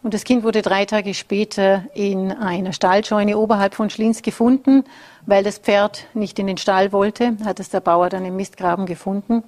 Und 0.03 0.15
das 0.15 0.25
Kind 0.25 0.45
wurde 0.45 0.63
drei 0.63 0.85
Tage 0.85 1.15
später 1.15 1.85
in 1.95 2.33
einer 2.33 2.73
Stallscheune 2.73 3.37
oberhalb 3.37 3.75
von 3.75 3.91
Schlins 3.91 4.23
gefunden, 4.23 4.85
weil 5.27 5.43
das 5.43 5.59
Pferd 5.59 6.07
nicht 6.15 6.39
in 6.39 6.47
den 6.47 6.57
Stall 6.57 6.93
wollte, 6.93 7.37
hat 7.45 7.59
es 7.61 7.71
der 7.71 7.81
Bauer 7.81 8.09
dann 8.09 8.25
im 8.25 8.37
Mistgraben 8.37 8.87
gefunden. 8.87 9.43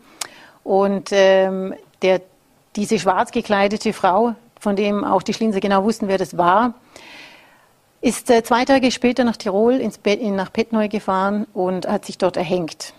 Und 0.65 1.11
ähm, 1.13 1.75
der, 2.03 2.21
diese 2.77 2.99
schwarz 2.99 3.31
gekleidete 3.31 3.93
Frau, 3.93 4.35
von 4.59 4.77
dem 4.77 5.05
auch 5.05 5.23
die 5.23 5.35
Schlinser 5.35 5.61
genau 5.61 5.85
wussten, 5.85 6.09
wer 6.09 6.19
das 6.19 6.37
war, 6.37 6.75
ist 8.01 8.31
äh, 8.31 8.43
zwei 8.43 8.65
Tage 8.65 8.91
später 8.91 9.25
nach 9.25 9.37
Tirol 9.37 9.75
ins 9.75 9.99
Be 9.99 10.17
nach 10.31 10.53
Petneu 10.53 10.89
gefahren 10.89 11.47
und 11.53 11.87
hat 11.87 12.07
sich 12.07 12.19
dort 12.19 12.37
erhängt. 12.37 12.95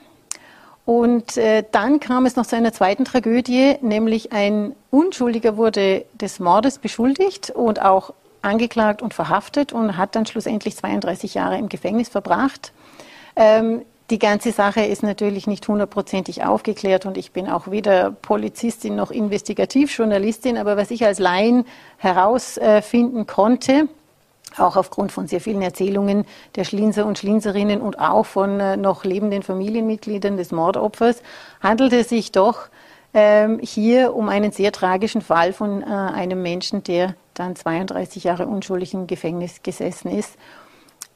Und 0.92 1.38
äh, 1.38 1.64
dann 1.72 2.02
kam 2.02 2.26
es 2.26 2.36
noch 2.36 2.46
zu 2.46 2.58
einer 2.58 2.74
zweiten 2.74 3.06
Tragödie, 3.06 3.78
nämlich 3.80 4.34
ein 4.34 4.76
Unschuldiger 4.90 5.56
wurde 5.56 6.04
des 6.16 6.42
Mordes 6.42 6.80
beschuldigt 6.80 7.50
und 7.50 7.82
auch 7.82 8.14
angeklagt 8.42 9.02
und 9.02 9.14
verhaftet 9.14 9.72
und 9.72 9.96
hat 9.96 10.18
dann 10.18 10.26
schlussendlich 10.26 10.76
32 10.76 11.34
Jahre 11.34 11.58
im 11.58 11.70
Gefängnis 11.70 12.10
verbracht. 12.10 12.74
Ähm, 13.38 13.84
die 14.10 14.20
ganze 14.20 14.52
Sache 14.52 14.82
ist 14.82 15.02
natürlich 15.02 15.48
nicht 15.48 15.66
hundertprozentig 15.66 16.44
aufgeklärt 16.44 17.06
und 17.06 17.16
ich 17.16 17.32
bin 17.32 17.48
auch 17.48 17.72
weder 17.72 18.12
Polizistin 18.12 18.98
noch 18.98 19.12
Investigativjournalistin, 19.12 20.58
aber 20.58 20.76
was 20.76 20.92
ich 20.92 21.06
als 21.06 21.20
Laien 21.20 21.64
herausfinden 22.00 23.28
konnte, 23.28 23.88
auch 24.58 24.76
aufgrund 24.76 25.12
von 25.12 25.28
sehr 25.28 25.42
vielen 25.42 25.62
Erzählungen 25.62 26.26
der 26.56 26.64
Schlinzer 26.64 27.06
und 27.06 27.18
Schlinserinnen 27.18 27.82
und 27.82 28.00
auch 28.00 28.26
von 28.26 28.60
äh, 28.60 28.78
noch 28.78 29.04
lebenden 29.04 29.44
Familienmitgliedern 29.44 30.38
des 30.38 30.52
Mordopfers, 30.52 31.22
handelt 31.62 31.94
es 31.94 32.10
sich 32.10 32.32
doch 32.32 32.70
ähm, 33.14 33.60
hier 33.62 34.16
um 34.16 34.30
einen 34.30 34.52
sehr 34.52 34.72
tragischen 34.72 35.22
Fall 35.22 35.54
von 35.54 35.82
äh, 35.82 35.86
einem 35.86 36.42
Menschen, 36.42 36.84
der 36.84 37.16
dann 37.34 37.56
32 37.56 38.24
Jahre 38.24 38.48
unschuldig 38.48 38.94
im 38.94 39.08
Gefängnis 39.08 39.64
gesessen 39.64 40.10
ist. 40.12 40.38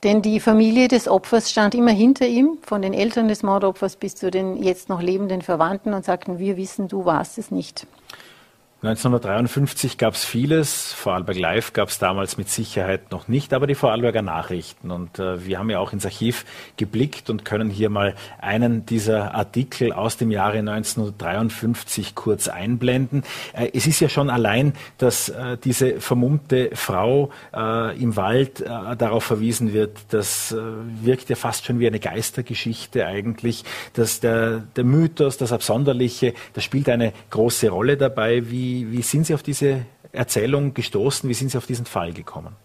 Denn 0.04 0.22
die 0.22 0.40
Familie 0.40 0.88
des 0.88 1.08
Opfers 1.08 1.50
stand 1.50 1.74
immer 1.74 1.92
hinter 1.92 2.28
ihm, 2.28 2.60
von 2.62 2.82
den 2.82 2.94
Eltern 2.94 3.28
des 3.28 3.44
Mordopfers 3.44 3.96
bis 3.96 4.16
zu 4.16 4.30
den 4.30 4.62
jetzt 4.62 4.88
noch 4.88 5.02
lebenden 5.02 5.42
Verwandten 5.42 5.94
und 5.94 6.06
sagten, 6.06 6.38
wir 6.38 6.58
wissen, 6.58 6.88
du 6.88 7.06
warst 7.06 7.38
es 7.38 7.50
nicht. 7.50 7.88
1953 8.82 9.98
gab 9.98 10.16
es 10.16 10.26
vieles. 10.26 10.92
Vorarlberg 10.92 11.40
Live 11.40 11.74
gab 11.74 11.88
es 11.88 11.98
damals 11.98 12.38
mit 12.38 12.50
Sicherheit 12.50 13.10
noch 13.10 13.30
nicht, 13.30 13.54
aber 13.54 13.68
die 13.68 13.74
Vorarlberger 13.74 14.22
Nachrichten. 14.22 14.92
Und 14.92 15.18
äh, 15.18 15.46
wir 15.46 15.60
haben 15.60 15.70
ja 15.70 15.80
auch 15.80 15.94
ins 15.94 16.06
Archiv 16.06 16.46
geblickt 16.76 17.30
und 17.30 17.46
können 17.46 17.70
hier 17.70 17.90
mal 17.90 18.16
einen 18.40 18.86
dieser 18.86 19.34
Artikel 19.34 19.94
aus 19.94 20.18
dem 20.18 20.30
Jahre 20.30 20.60
1953 20.60 22.16
kurz 22.16 22.50
einblenden. 22.50 23.24
Äh, 23.54 23.70
es 23.74 23.88
ist 23.88 24.02
ja 24.02 24.10
schon 24.10 24.30
allein, 24.30 24.74
dass 24.98 25.30
äh, 25.30 25.58
diese 25.64 26.02
vermummte 26.02 26.72
Frau 26.74 27.32
äh, 27.56 27.98
im 27.98 28.18
Wald 28.18 28.60
äh, 28.60 28.96
darauf 28.98 29.24
verwiesen 29.24 29.72
wird, 29.72 29.98
das 30.10 30.52
äh, 30.52 30.58
wirkt 31.02 31.30
ja 31.30 31.38
fast 31.38 31.66
schon 31.66 31.80
wie 31.80 31.88
eine 31.88 32.02
Geistergeschichte 32.02 33.08
eigentlich, 33.08 33.64
dass 33.94 34.20
der, 34.20 34.64
der 34.76 34.84
Mythos, 34.84 35.38
das 35.38 35.54
Absonderliche, 35.54 36.34
das 36.54 36.66
spielt 36.66 36.90
eine 36.90 37.14
große 37.30 37.70
Rolle 37.70 37.96
dabei. 37.96 38.52
Wie 38.52 38.65
wie, 38.66 38.92
wie 38.92 39.02
sind 39.02 39.28
Sie 39.28 39.34
auf 39.34 39.44
diese 39.44 39.86
Erzählung 40.12 40.74
gestoßen? 40.74 41.30
Wie 41.30 41.34
sind 41.34 41.52
Sie 41.52 41.58
auf 41.58 41.68
diesen 41.68 41.86
Fall 41.86 42.14
gekommen? 42.14 42.56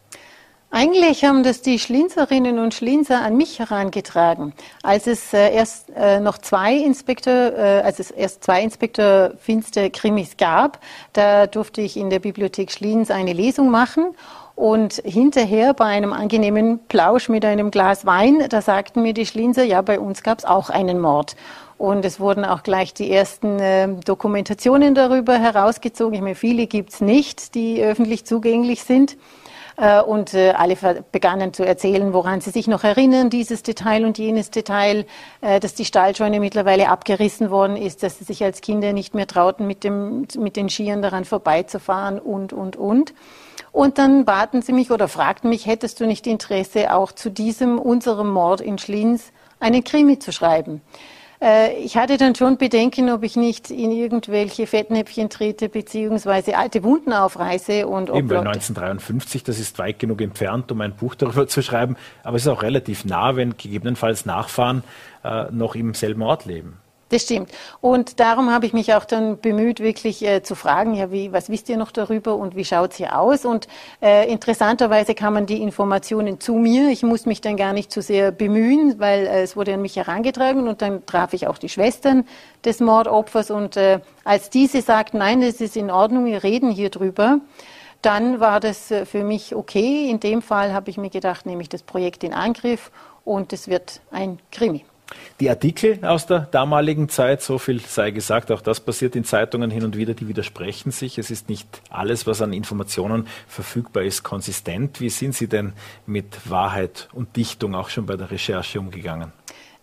Eigentlich 0.72 1.24
haben 1.24 1.42
das 1.42 1.62
die 1.62 1.80
Schlinzerinnen 1.80 2.60
und 2.60 2.74
Schlinzer 2.74 3.22
an 3.22 3.36
mich 3.36 3.58
herangetragen. 3.58 4.52
Als 4.84 5.08
es 5.08 5.32
äh, 5.34 5.52
erst 5.52 5.90
äh, 5.96 6.20
noch 6.20 6.38
zwei 6.38 6.74
Inspektor, 6.76 7.32
äh, 7.32 7.82
als 7.84 7.98
es 7.98 8.12
erst 8.12 8.44
zwei 8.44 8.62
Inspektor 8.62 9.32
Finster 9.40 9.90
Krimis 9.90 10.36
gab, 10.36 10.78
da 11.12 11.48
durfte 11.48 11.80
ich 11.80 11.96
in 11.96 12.08
der 12.08 12.20
Bibliothek 12.20 12.70
Schlins 12.70 13.10
eine 13.10 13.32
Lesung 13.32 13.70
machen. 13.70 14.14
Und 14.54 15.02
hinterher 15.04 15.74
bei 15.74 15.86
einem 15.86 16.12
angenehmen 16.12 16.80
Plausch 16.86 17.28
mit 17.28 17.44
einem 17.44 17.70
Glas 17.70 18.06
Wein, 18.06 18.46
da 18.48 18.60
sagten 18.60 19.02
mir 19.02 19.14
die 19.14 19.26
Schlinzer, 19.26 19.64
ja, 19.64 19.80
bei 19.80 19.98
uns 19.98 20.22
gab 20.22 20.38
es 20.38 20.44
auch 20.44 20.70
einen 20.70 21.00
Mord. 21.00 21.34
Und 21.81 22.05
es 22.05 22.21
wurden 22.21 22.45
auch 22.45 22.62
gleich 22.62 22.93
die 22.93 23.11
ersten 23.11 23.59
äh, 23.59 23.88
Dokumentationen 24.05 24.95
darüber 24.95 25.38
herausgezogen. 25.38 26.12
Ich 26.12 26.21
meine, 26.21 26.35
viele 26.35 26.66
gibt's 26.66 27.01
nicht, 27.01 27.55
die 27.55 27.83
öffentlich 27.83 28.27
zugänglich 28.27 28.83
sind. 28.83 29.16
Äh, 29.79 30.03
und 30.03 30.35
äh, 30.35 30.51
alle 30.51 30.77
begannen 31.11 31.55
zu 31.55 31.64
erzählen, 31.64 32.12
woran 32.12 32.43
sie 32.43 32.51
sich 32.51 32.69
noch 32.69 32.85
erinnern, 32.85 33.31
dieses 33.31 33.62
Detail 33.62 34.05
und 34.05 34.19
jenes 34.19 34.51
Detail, 34.51 35.07
äh, 35.40 35.59
dass 35.59 35.73
die 35.73 35.87
Stahlscheune 35.87 36.38
mittlerweile 36.38 36.90
abgerissen 36.90 37.51
worden 37.51 37.79
ist, 37.79 38.03
dass 38.03 38.19
sie 38.19 38.25
sich 38.25 38.45
als 38.45 38.61
Kinder 38.61 38.93
nicht 38.93 39.14
mehr 39.14 39.27
trauten, 39.27 39.66
mit, 39.66 39.83
dem, 39.83 40.27
mit 40.37 40.57
den 40.57 40.69
Skiern 40.69 41.01
daran 41.01 41.25
vorbeizufahren 41.25 42.19
und, 42.19 42.53
und, 42.53 42.77
und. 42.77 43.14
Und 43.73 43.97
dann 43.97 44.27
baten 44.27 44.61
sie 44.61 44.75
mich 44.75 44.90
oder 44.90 45.09
fragten 45.09 45.49
mich, 45.49 45.64
hättest 45.64 45.99
du 46.01 46.07
nicht 46.07 46.27
Interesse, 46.27 46.93
auch 46.93 47.12
zu 47.12 47.31
diesem, 47.31 47.79
unserem 47.79 48.29
Mord 48.29 48.61
in 48.61 48.77
Schlins, 48.77 49.33
einen 49.61 49.83
Krimi 49.83 50.19
zu 50.19 50.31
schreiben? 50.31 50.83
Äh, 51.42 51.74
ich 51.79 51.96
hatte 51.96 52.16
dann 52.16 52.35
schon 52.35 52.59
Bedenken, 52.59 53.11
ob 53.11 53.22
ich 53.22 53.37
nicht 53.37 53.70
in 53.70 53.90
irgendwelche 53.90 54.66
Fettnäpfchen 54.66 55.31
trete, 55.31 55.68
beziehungsweise 55.68 56.57
alte 56.57 56.83
Wunden 56.83 57.12
aufreiße. 57.12 57.87
Und 57.87 58.11
Eben, 58.11 58.29
weil 58.29 58.38
1953, 58.38 59.42
das 59.42 59.59
ist 59.59 59.79
weit 59.79 59.98
genug 59.98 60.20
entfernt, 60.20 60.70
um 60.70 60.81
ein 60.81 60.94
Buch 60.94 61.14
darüber 61.14 61.46
zu 61.46 61.62
schreiben, 61.62 61.96
aber 62.24 62.37
es 62.37 62.42
ist 62.42 62.48
auch 62.48 62.62
relativ 62.62 63.05
nah, 63.05 63.37
wenn 63.37 63.57
gegebenenfalls 63.57 64.26
Nachfahren 64.26 64.85
äh, 65.24 65.44
noch 65.50 65.74
im 65.74 65.94
selben 65.94 66.22
Ort 66.22 66.44
leben. 66.44 66.80
Das 67.11 67.23
stimmt. 67.23 67.51
Und 67.81 68.20
darum 68.20 68.53
habe 68.53 68.66
ich 68.66 68.73
mich 68.73 68.94
auch 68.94 69.05
dann 69.05 69.40
bemüht, 69.40 69.81
wirklich 69.81 70.25
äh, 70.25 70.44
zu 70.44 70.55
fragen, 70.55 70.94
ja, 70.94 71.11
wie, 71.11 71.33
was 71.33 71.51
wisst 71.51 71.68
ihr 71.68 71.77
noch 71.77 71.90
darüber 71.90 72.37
und 72.37 72.55
wie 72.55 72.64
schaut 72.64 72.92
es 72.92 72.99
hier 72.99 73.18
aus? 73.18 73.44
Und 73.44 73.66
äh, 74.01 74.31
interessanterweise 74.31 75.16
kamen 75.16 75.44
die 75.44 75.61
Informationen 75.61 76.38
zu 76.38 76.55
mir. 76.55 76.88
Ich 76.88 77.03
muss 77.03 77.27
mich 77.27 77.40
dann 77.40 77.57
gar 77.57 77.73
nicht 77.73 77.90
zu 77.90 78.01
sehr 78.01 78.31
bemühen, 78.31 79.01
weil 79.01 79.27
äh, 79.27 79.42
es 79.42 79.57
wurde 79.57 79.75
an 79.75 79.83
mich 79.83 79.96
herangetragen 79.96 80.68
und 80.68 80.83
dann 80.83 81.05
traf 81.05 81.33
ich 81.33 81.49
auch 81.49 81.59
die 81.59 81.68
Schwestern 81.68 82.25
des 82.64 82.79
Mordopfers 82.79 83.51
und 83.51 83.77
äh, 83.77 83.99
als 84.23 84.49
diese 84.49 84.81
sagten, 84.81 85.18
nein, 85.18 85.42
es 85.42 85.61
ist 85.61 85.77
in 85.77 85.90
Ordnung, 85.90 86.27
wir 86.27 86.44
reden 86.44 86.70
hier 86.70 86.90
drüber, 86.90 87.40
dann 88.03 88.38
war 88.38 88.61
das 88.61 88.92
äh, 88.92 89.05
für 89.05 89.25
mich 89.25 89.57
okay. 89.57 90.09
In 90.09 90.20
dem 90.20 90.42
Fall 90.42 90.73
habe 90.73 90.90
ich 90.90 90.96
mir 90.96 91.11
gedacht, 91.11 91.44
nehme 91.44 91.62
ich 91.62 91.68
das 91.68 91.83
Projekt 91.83 92.23
in 92.23 92.35
Angriff 92.35 92.92
und 93.25 93.53
es 93.53 93.66
wird 93.66 94.01
ein 94.12 94.38
Krimi. 94.53 94.85
Die 95.40 95.49
Artikel 95.49 96.05
aus 96.05 96.27
der 96.27 96.40
damaligen 96.40 97.09
Zeit, 97.09 97.42
so 97.42 97.59
viel 97.59 97.81
sei 97.81 98.11
gesagt, 98.11 98.51
auch 98.51 98.61
das 98.61 98.81
passiert 98.81 99.16
in 99.16 99.25
Zeitungen 99.25 99.70
hin 99.70 99.85
und 99.85 99.96
wieder, 99.96 100.14
die 100.14 100.29
widersprechen 100.29 100.90
sich. 100.90 101.18
Es 101.18 101.31
ist 101.31 101.49
nicht 101.49 101.83
alles, 101.88 102.27
was 102.27 102.42
an 102.42 102.53
Informationen 102.53 103.27
verfügbar 103.49 104.03
ist, 104.03 104.23
konsistent. 104.23 105.01
Wie 105.01 105.11
sind 105.11 105.35
Sie 105.35 105.49
denn 105.49 105.73
mit 106.07 106.51
Wahrheit 106.51 107.09
und 107.12 107.37
Dichtung 107.37 107.75
auch 107.75 107.88
schon 107.88 108.07
bei 108.07 108.16
der 108.16 108.31
Recherche 108.31 108.79
umgegangen? 108.79 109.33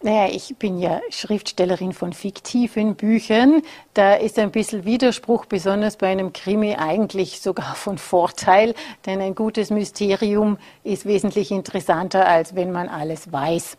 Naja, 0.03 0.31
ich 0.31 0.55
bin 0.57 0.77
ja 0.77 1.01
Schriftstellerin 1.09 1.91
von 1.91 2.13
fiktiven 2.13 2.95
Büchern. 2.95 3.63
Da 3.95 4.13
ist 4.13 4.37
ein 4.37 4.51
bisschen 4.51 4.85
Widerspruch, 4.85 5.47
besonders 5.47 5.97
bei 5.97 6.07
einem 6.07 6.33
Krimi, 6.33 6.75
eigentlich 6.75 7.41
sogar 7.41 7.73
von 7.73 7.97
Vorteil, 7.97 8.75
denn 9.07 9.21
ein 9.21 9.33
gutes 9.33 9.71
Mysterium 9.71 10.59
ist 10.83 11.07
wesentlich 11.07 11.49
interessanter, 11.49 12.27
als 12.27 12.53
wenn 12.53 12.71
man 12.71 12.89
alles 12.89 13.31
weiß. 13.31 13.75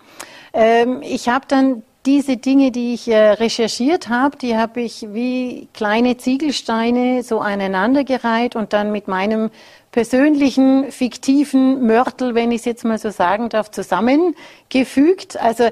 Ähm, 0.55 1.03
ich 1.03 1.29
habe 1.29 1.45
dann 1.47 1.85
diese 2.05 2.37
Dinge, 2.37 2.73
die 2.73 2.95
ich 2.95 3.07
äh, 3.09 3.33
recherchiert 3.33 4.09
habe, 4.09 4.37
die 4.39 4.57
habe 4.57 4.81
ich 4.81 5.07
wie 5.13 5.69
kleine 5.75 6.17
Ziegelsteine 6.17 7.23
so 7.23 7.41
aneinandergereiht 7.41 8.57
und 8.57 8.73
dann 8.73 8.91
mit 8.91 9.09
meinem 9.09 9.51
persönlichen, 9.91 10.91
fiktiven 10.93 11.87
Mörtel, 11.87 12.35
wenn 12.35 12.53
ich 12.53 12.61
es 12.61 12.65
jetzt 12.67 12.85
mal 12.85 12.99
so 12.99 13.11
sagen 13.11 13.49
darf, 13.49 13.71
zusammengefügt. 13.71 15.39
Also 15.41 15.71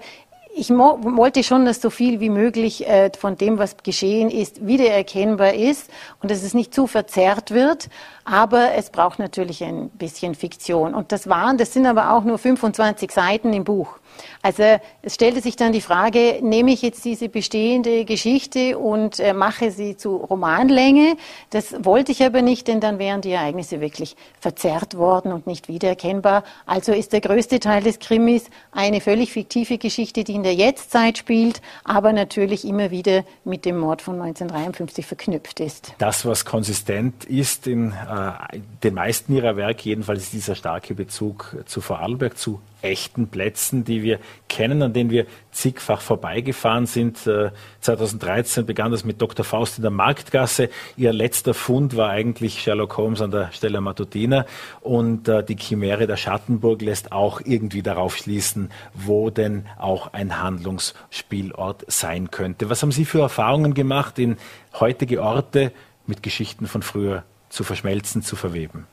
ich 0.58 0.70
wollte 0.70 1.42
schon, 1.42 1.66
dass 1.66 1.82
so 1.82 1.90
viel 1.90 2.18
wie 2.18 2.30
möglich 2.30 2.88
äh, 2.88 3.10
von 3.18 3.36
dem, 3.36 3.58
was 3.58 3.76
geschehen 3.82 4.30
ist, 4.30 4.66
wiedererkennbar 4.66 5.52
ist 5.52 5.90
und 6.22 6.30
dass 6.30 6.42
es 6.42 6.54
nicht 6.54 6.72
zu 6.72 6.86
verzerrt 6.86 7.50
wird. 7.50 7.90
Aber 8.24 8.72
es 8.72 8.88
braucht 8.88 9.18
natürlich 9.18 9.62
ein 9.62 9.90
bisschen 9.90 10.34
Fiktion. 10.34 10.94
Und 10.94 11.12
das 11.12 11.28
waren, 11.28 11.58
das 11.58 11.74
sind 11.74 11.84
aber 11.84 12.12
auch 12.12 12.24
nur 12.24 12.38
25 12.38 13.10
Seiten 13.10 13.52
im 13.52 13.64
Buch. 13.64 13.98
Also 14.42 14.62
es 15.02 15.14
stellte 15.14 15.40
sich 15.40 15.56
dann 15.56 15.72
die 15.72 15.80
Frage, 15.80 16.38
nehme 16.42 16.72
ich 16.72 16.82
jetzt 16.82 17.04
diese 17.04 17.28
bestehende 17.28 18.04
Geschichte 18.04 18.78
und 18.78 19.20
äh, 19.20 19.32
mache 19.32 19.70
sie 19.70 19.96
zu 19.96 20.16
Romanlänge? 20.16 21.16
Das 21.50 21.84
wollte 21.84 22.12
ich 22.12 22.22
aber 22.22 22.42
nicht, 22.42 22.68
denn 22.68 22.80
dann 22.80 22.98
wären 22.98 23.20
die 23.20 23.32
Ereignisse 23.32 23.80
wirklich 23.80 24.16
verzerrt 24.40 24.96
worden 24.96 25.32
und 25.32 25.46
nicht 25.46 25.68
wiedererkennbar. 25.68 26.44
Also 26.66 26.92
ist 26.92 27.12
der 27.12 27.20
größte 27.20 27.60
Teil 27.60 27.82
des 27.82 27.98
Krimis 27.98 28.44
eine 28.72 29.00
völlig 29.00 29.32
fiktive 29.32 29.78
Geschichte, 29.78 30.24
die 30.24 30.34
in 30.34 30.42
der 30.42 30.54
Jetztzeit 30.54 31.18
spielt, 31.18 31.60
aber 31.84 32.12
natürlich 32.12 32.66
immer 32.66 32.90
wieder 32.90 33.24
mit 33.44 33.64
dem 33.64 33.78
Mord 33.78 34.02
von 34.02 34.14
1953 34.20 35.06
verknüpft 35.06 35.60
ist. 35.60 35.92
Das, 35.98 36.24
was 36.26 36.44
konsistent 36.44 37.24
ist 37.24 37.66
in 37.66 37.92
äh, 37.92 38.58
den 38.82 38.94
meisten 38.94 39.34
ihrer 39.34 39.56
Werke, 39.56 39.88
jedenfalls 39.88 40.24
ist 40.24 40.32
dieser 40.32 40.54
starke 40.54 40.94
Bezug 40.94 41.56
zu 41.66 41.80
Vorarlberg, 41.80 42.36
zu 42.36 42.60
echten 42.82 43.28
Plätzen, 43.28 43.84
die 43.84 44.02
wir 44.02 44.18
kennen, 44.48 44.82
an 44.82 44.92
denen 44.92 45.10
wir 45.10 45.26
zigfach 45.50 46.00
vorbeigefahren 46.00 46.86
sind. 46.86 47.18
2013 47.80 48.62
äh, 48.62 48.66
begann 48.66 48.92
das 48.92 49.04
mit 49.04 49.20
Dr. 49.20 49.44
Faust 49.44 49.78
in 49.78 49.82
der 49.82 49.90
Marktgasse. 49.90 50.68
Ihr 50.96 51.12
letzter 51.12 51.54
Fund 51.54 51.96
war 51.96 52.10
eigentlich 52.10 52.60
Sherlock 52.60 52.96
Holmes 52.96 53.20
an 53.20 53.30
der 53.30 53.50
Stelle 53.52 53.80
Matutina 53.80 54.46
und 54.80 55.28
äh, 55.28 55.42
die 55.42 55.56
Chimäre 55.56 56.06
der 56.06 56.16
Schattenburg 56.16 56.82
lässt 56.82 57.12
auch 57.12 57.40
irgendwie 57.44 57.82
darauf 57.82 58.16
schließen, 58.16 58.70
wo 58.94 59.30
denn 59.30 59.66
auch 59.78 60.12
ein 60.12 60.42
Handlungsspielort 60.42 61.84
sein 61.88 62.30
könnte. 62.30 62.70
Was 62.70 62.82
haben 62.82 62.92
Sie 62.92 63.04
für 63.04 63.20
Erfahrungen 63.20 63.74
gemacht, 63.74 64.18
in 64.18 64.36
heutige 64.78 65.22
Orte 65.22 65.72
mit 66.06 66.22
Geschichten 66.22 66.66
von 66.66 66.82
früher 66.82 67.24
zu 67.48 67.64
verschmelzen, 67.64 68.22
zu 68.22 68.36
verweben? 68.36 68.86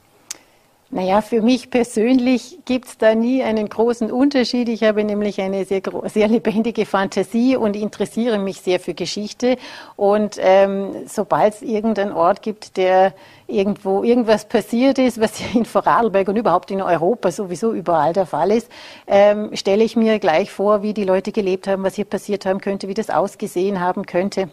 Naja, 0.94 1.22
für 1.22 1.42
mich 1.42 1.72
persönlich 1.72 2.60
gibt 2.66 2.86
es 2.86 2.98
da 3.00 3.16
nie 3.16 3.42
einen 3.42 3.68
großen 3.68 4.12
Unterschied. 4.12 4.70
Ich 4.70 4.84
habe 4.84 5.04
nämlich 5.04 5.42
eine 5.42 5.66
sehr, 5.66 5.82
sehr 6.06 6.28
lebendige 6.28 6.86
Fantasie 6.86 7.56
und 7.56 7.76
interessiere 7.76 8.38
mich 8.38 8.62
sehr 8.62 8.80
für 8.80 8.94
Geschichte. 8.94 9.58
Und 9.96 10.38
ähm, 10.40 10.92
sobald 11.08 11.56
es 11.56 11.62
irgendeinen 11.64 12.12
Ort 12.12 12.44
gibt, 12.44 12.78
der 12.78 13.16
irgendwo 13.48 14.04
irgendwas 14.04 14.48
passiert 14.48 15.00
ist, 15.00 15.20
was 15.20 15.42
in 15.56 15.66
Vorarlberg 15.66 16.28
und 16.28 16.36
überhaupt 16.36 16.70
in 16.70 16.84
Europa 16.84 17.32
sowieso 17.32 17.74
überall 17.74 18.14
der 18.14 18.28
Fall 18.28 18.52
ist, 18.52 18.70
ähm, 19.08 19.50
stelle 19.56 19.84
ich 19.84 19.96
mir 19.96 20.20
gleich 20.20 20.52
vor, 20.52 20.84
wie 20.84 20.94
die 20.94 21.06
Leute 21.06 21.32
gelebt 21.32 21.66
haben, 21.68 21.82
was 21.82 21.96
hier 21.96 22.06
passiert 22.06 22.46
haben 22.46 22.62
könnte, 22.62 22.88
wie 22.88 22.94
das 22.94 23.10
ausgesehen 23.10 23.80
haben 23.80 24.06
könnte. 24.06 24.50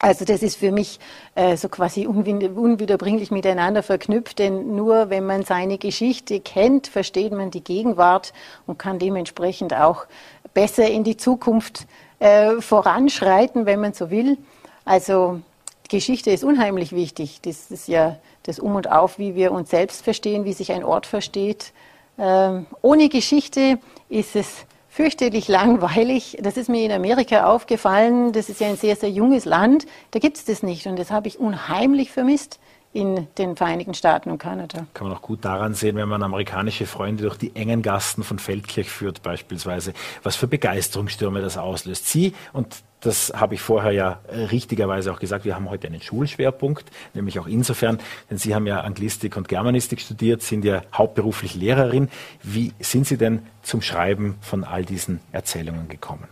Also 0.00 0.24
das 0.24 0.42
ist 0.44 0.56
für 0.56 0.70
mich 0.70 1.00
äh, 1.34 1.56
so 1.56 1.68
quasi 1.68 2.06
unwiederbringlich 2.06 3.32
miteinander 3.32 3.82
verknüpft, 3.82 4.38
denn 4.38 4.76
nur 4.76 5.10
wenn 5.10 5.26
man 5.26 5.42
seine 5.42 5.76
Geschichte 5.76 6.38
kennt, 6.38 6.86
versteht 6.86 7.32
man 7.32 7.50
die 7.50 7.64
Gegenwart 7.64 8.32
und 8.66 8.78
kann 8.78 9.00
dementsprechend 9.00 9.74
auch 9.74 10.06
besser 10.54 10.88
in 10.88 11.02
die 11.02 11.16
Zukunft 11.16 11.86
äh, 12.20 12.60
voranschreiten, 12.60 13.66
wenn 13.66 13.80
man 13.80 13.92
so 13.92 14.10
will. 14.10 14.38
Also 14.84 15.40
Geschichte 15.88 16.30
ist 16.30 16.44
unheimlich 16.44 16.92
wichtig. 16.92 17.40
Das 17.42 17.70
ist 17.70 17.88
ja 17.88 18.16
das 18.44 18.60
Um 18.60 18.76
und 18.76 18.90
Auf, 18.90 19.18
wie 19.18 19.34
wir 19.34 19.50
uns 19.52 19.70
selbst 19.70 20.04
verstehen, 20.04 20.44
wie 20.44 20.52
sich 20.52 20.70
ein 20.70 20.84
Ort 20.84 21.06
versteht. 21.06 21.72
Ähm, 22.18 22.66
ohne 22.82 23.08
Geschichte 23.08 23.78
ist 24.08 24.36
es 24.36 24.64
fürchterlich 24.98 25.46
langweilig. 25.46 26.38
Das 26.42 26.56
ist 26.56 26.68
mir 26.68 26.84
in 26.84 26.90
Amerika 26.90 27.46
aufgefallen. 27.46 28.32
Das 28.32 28.48
ist 28.48 28.60
ja 28.60 28.66
ein 28.66 28.76
sehr, 28.76 28.96
sehr 28.96 29.10
junges 29.10 29.44
Land. 29.44 29.86
Da 30.10 30.18
gibt 30.18 30.38
es 30.38 30.44
das 30.44 30.64
nicht. 30.64 30.88
Und 30.88 30.98
das 30.98 31.12
habe 31.12 31.28
ich 31.28 31.38
unheimlich 31.38 32.10
vermisst 32.10 32.58
in 32.92 33.26
den 33.36 33.56
Vereinigten 33.56 33.94
Staaten 33.94 34.30
und 34.30 34.38
Kanada. 34.38 34.86
Kann 34.94 35.08
man 35.08 35.16
auch 35.16 35.22
gut 35.22 35.44
daran 35.44 35.74
sehen, 35.74 35.96
wenn 35.96 36.08
man 36.08 36.22
amerikanische 36.22 36.86
Freunde 36.86 37.24
durch 37.24 37.36
die 37.36 37.54
engen 37.54 37.82
Gassen 37.82 38.24
von 38.24 38.38
Feldkirch 38.38 38.90
führt 38.90 39.22
beispielsweise, 39.22 39.92
was 40.22 40.36
für 40.36 40.48
Begeisterungsstürme 40.48 41.40
das 41.40 41.58
auslöst. 41.58 42.08
Sie 42.08 42.34
und 42.52 42.82
das 43.00 43.32
habe 43.34 43.54
ich 43.54 43.60
vorher 43.60 43.92
ja 43.92 44.20
äh, 44.28 44.44
richtigerweise 44.44 45.12
auch 45.12 45.20
gesagt, 45.20 45.44
wir 45.44 45.54
haben 45.54 45.70
heute 45.70 45.86
einen 45.86 46.02
Schulschwerpunkt, 46.02 46.86
nämlich 47.14 47.38
auch 47.38 47.46
insofern, 47.46 47.98
denn 48.28 48.38
Sie 48.38 48.54
haben 48.54 48.66
ja 48.66 48.80
Anglistik 48.80 49.36
und 49.36 49.48
Germanistik 49.48 50.00
studiert, 50.00 50.42
sind 50.42 50.64
ja 50.64 50.82
hauptberuflich 50.92 51.54
Lehrerin. 51.54 52.08
Wie 52.42 52.72
sind 52.80 53.06
Sie 53.06 53.16
denn 53.16 53.42
zum 53.62 53.82
Schreiben 53.82 54.36
von 54.40 54.64
all 54.64 54.84
diesen 54.84 55.20
Erzählungen 55.30 55.88
gekommen? 55.88 56.24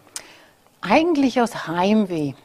Eigentlich 0.89 1.41
aus 1.41 1.67
Heimweh. 1.67 2.33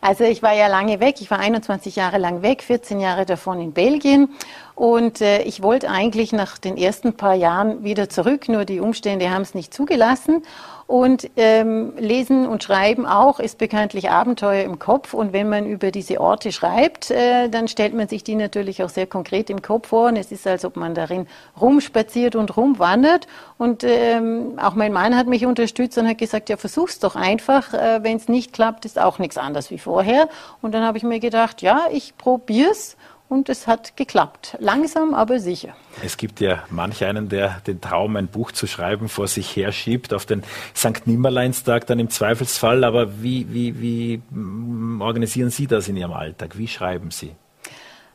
Also 0.00 0.22
ich 0.22 0.44
war 0.44 0.54
ja 0.54 0.68
lange 0.68 1.00
weg, 1.00 1.16
ich 1.18 1.28
war 1.28 1.40
21 1.40 1.96
Jahre 1.96 2.18
lang 2.18 2.40
weg, 2.40 2.62
14 2.62 3.00
Jahre 3.00 3.26
davon 3.26 3.60
in 3.60 3.72
Belgien 3.72 4.28
und 4.76 5.20
äh, 5.20 5.42
ich 5.42 5.60
wollte 5.60 5.90
eigentlich 5.90 6.32
nach 6.32 6.56
den 6.56 6.76
ersten 6.76 7.14
paar 7.14 7.34
Jahren 7.34 7.82
wieder 7.82 8.08
zurück, 8.08 8.48
nur 8.48 8.64
die 8.64 8.78
Umstände 8.78 9.28
haben 9.30 9.42
es 9.42 9.54
nicht 9.54 9.74
zugelassen. 9.74 10.44
Und 10.88 11.28
ähm, 11.36 11.92
Lesen 11.98 12.46
und 12.46 12.62
Schreiben 12.62 13.04
auch 13.04 13.40
ist 13.40 13.58
bekanntlich 13.58 14.08
Abenteuer 14.08 14.64
im 14.64 14.78
Kopf. 14.78 15.12
Und 15.12 15.34
wenn 15.34 15.46
man 15.46 15.66
über 15.66 15.90
diese 15.90 16.18
Orte 16.18 16.50
schreibt, 16.50 17.10
äh, 17.10 17.50
dann 17.50 17.68
stellt 17.68 17.92
man 17.92 18.08
sich 18.08 18.24
die 18.24 18.34
natürlich 18.34 18.82
auch 18.82 18.88
sehr 18.88 19.06
konkret 19.06 19.50
im 19.50 19.60
Kopf 19.60 19.88
vor. 19.88 20.08
Und 20.08 20.16
es 20.16 20.32
ist, 20.32 20.46
als 20.46 20.64
ob 20.64 20.76
man 20.76 20.94
darin 20.94 21.26
rumspaziert 21.60 22.36
und 22.36 22.56
rumwandert. 22.56 23.26
Und 23.58 23.84
ähm, 23.84 24.58
auch 24.58 24.74
mein 24.76 24.94
Mann 24.94 25.14
hat 25.14 25.26
mich 25.26 25.44
unterstützt 25.44 25.98
und 25.98 26.08
hat 26.08 26.16
gesagt, 26.16 26.48
ja, 26.48 26.56
versuch's 26.56 26.98
doch 26.98 27.16
einfach. 27.16 27.74
Äh, 27.74 28.02
wenn 28.02 28.16
es 28.16 28.28
nicht 28.28 28.54
klappt, 28.54 28.86
ist 28.86 28.98
auch 28.98 29.18
nichts 29.18 29.36
anderes 29.36 29.70
wie 29.70 29.78
vorher. 29.78 30.30
Und 30.62 30.72
dann 30.72 30.84
habe 30.84 30.96
ich 30.96 31.04
mir 31.04 31.20
gedacht, 31.20 31.60
ja, 31.60 31.82
ich 31.92 32.16
probier's 32.16 32.96
und 33.28 33.48
es 33.48 33.66
hat 33.66 33.96
geklappt. 33.96 34.56
Langsam, 34.58 35.14
aber 35.14 35.38
sicher. 35.38 35.74
Es 36.02 36.16
gibt 36.16 36.40
ja 36.40 36.64
manch 36.70 37.04
einen, 37.04 37.28
der 37.28 37.60
den 37.66 37.80
Traum, 37.80 38.16
ein 38.16 38.28
Buch 38.28 38.52
zu 38.52 38.66
schreiben, 38.66 39.08
vor 39.08 39.28
sich 39.28 39.54
herschiebt, 39.54 40.14
auf 40.14 40.26
den 40.26 40.42
St. 40.74 41.06
Nimmerleinstag 41.06 41.86
dann 41.86 41.98
im 41.98 42.10
Zweifelsfall. 42.10 42.84
Aber 42.84 43.22
wie, 43.22 43.52
wie, 43.52 43.80
wie 43.80 44.22
mm, 44.30 45.00
organisieren 45.00 45.50
Sie 45.50 45.66
das 45.66 45.88
in 45.88 45.96
Ihrem 45.96 46.12
Alltag? 46.12 46.56
Wie 46.56 46.68
schreiben 46.68 47.10
Sie? 47.10 47.32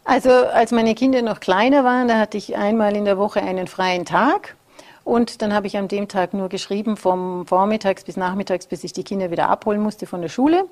Also 0.06 0.30
als 0.32 0.71
meine 0.71 0.95
Kinder 0.95 1.21
noch 1.21 1.39
kleiner 1.39 1.84
waren, 1.84 2.08
da 2.08 2.19
hatte 2.19 2.38
ich 2.38 2.58
einmal 2.58 2.95
in 2.95 3.06
der 3.06 3.17
Woche 3.17 3.41
einen 3.41 3.67
freien 3.67 4.06
Tag. 4.06 4.56
Und 5.06 5.41
dann 5.41 5.54
habe 5.54 5.67
ich 5.67 5.78
an 5.78 5.89
dem 5.89 6.08
Tag 6.08 6.34
nur 6.34 6.47
geschrieben, 6.47 6.95
vom 6.95 7.45
Vormittags 7.45 8.06
bis 8.06 8.15
Nachmittags, 8.15 8.67
bis 8.67 8.84
ich 8.86 8.93
die 8.93 9.04
Kinder 9.04 9.32
wieder 9.32 9.49
abholen 9.49 9.82
musste 9.82 10.06
von 10.06 10.21
der 10.21 10.30
Schule. 10.30 10.65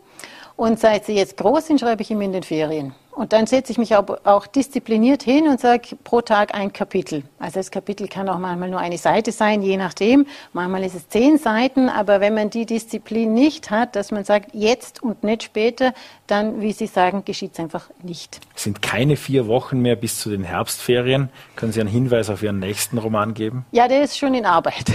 Und 0.56 0.80
seit 0.80 1.06
sie 1.06 1.14
jetzt 1.14 1.38
groß 1.38 1.68
sind, 1.68 1.80
schreibe 1.80 2.02
ich 2.02 2.12
immer 2.12 2.24
in 2.24 2.34
den 2.34 2.44
Ferien. 2.44 2.94
Und 3.12 3.34
dann 3.34 3.46
setze 3.46 3.72
ich 3.74 3.78
mich 3.78 3.96
auch, 3.96 4.06
auch 4.24 4.48
diszipliniert 4.48 5.22
hin 5.22 5.48
und 5.48 5.60
sage 5.60 5.98
pro 6.04 6.22
Tag 6.22 6.56
ein 6.56 6.72
Kapitel. 6.72 7.24
Also 7.40 7.60
das 7.60 7.70
Kapitel 7.70 8.08
kann 8.08 8.30
auch 8.30 8.40
manchmal 8.40 8.70
nur 8.70 8.80
eine 8.80 8.98
Seite 8.98 9.34
sein, 9.34 9.62
je 9.62 9.76
nachdem. 9.76 10.26
Manchmal 10.54 10.84
ist 10.86 10.96
es 10.96 11.10
zehn 11.10 11.38
Seiten, 11.38 11.90
aber 11.90 12.22
wenn 12.22 12.34
man 12.34 12.50
die 12.50 12.66
Disziplin 12.66 13.34
nicht 13.34 13.70
hat, 13.70 13.98
dass 13.98 14.12
man 14.12 14.24
sagt, 14.24 14.56
jetzt 14.56 15.04
und 15.04 15.24
nicht 15.24 15.44
später, 15.44 15.94
dann, 16.28 16.62
wie 16.62 16.72
Sie 16.72 16.88
sagen, 16.88 17.26
geschieht 17.26 17.52
es 17.54 17.60
einfach 17.60 17.90
nicht. 18.02 18.40
Es 18.56 18.64
sind 18.64 18.82
keine 18.82 19.18
vier 19.18 19.48
Wochen 19.48 19.82
mehr 19.82 19.98
bis 19.98 20.20
zu 20.20 20.30
den 20.30 20.44
Herbstferien. 20.44 21.30
Können 21.58 21.74
Sie 21.74 21.82
einen 21.82 21.90
Hinweis 21.90 22.30
auf 22.30 22.42
Ihren 22.42 22.60
nächsten 22.60 22.98
Roman 22.98 23.34
geben? 23.34 23.66
Ja, 23.72 23.90
der 23.90 24.04
ist 24.04 24.18
schon 24.18 24.34
in 24.34 24.46
Arbeit. 24.46 24.86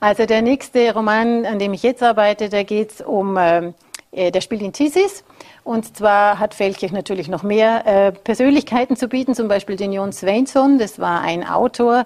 Also 0.00 0.26
der 0.26 0.42
nächste 0.42 0.92
Roman, 0.92 1.46
an 1.46 1.58
dem 1.58 1.72
ich 1.74 1.82
jetzt 1.82 2.02
arbeite, 2.02 2.48
da 2.48 2.64
geht 2.64 2.92
es 2.92 3.00
um, 3.00 3.36
äh, 3.36 3.72
der 4.14 4.40
spielt 4.40 4.62
in 4.62 4.72
Tisis. 4.72 5.24
Und 5.64 5.96
zwar 5.96 6.38
hat 6.38 6.54
Feldkirch 6.54 6.92
natürlich 6.92 7.28
noch 7.28 7.42
mehr 7.42 7.86
äh, 7.86 8.12
Persönlichkeiten 8.12 8.96
zu 8.96 9.08
bieten, 9.08 9.34
zum 9.34 9.48
Beispiel 9.48 9.76
den 9.76 9.92
Jon 9.92 10.12
Svensson. 10.12 10.78
Das 10.78 10.98
war 10.98 11.20
ein 11.22 11.46
Autor, 11.46 12.04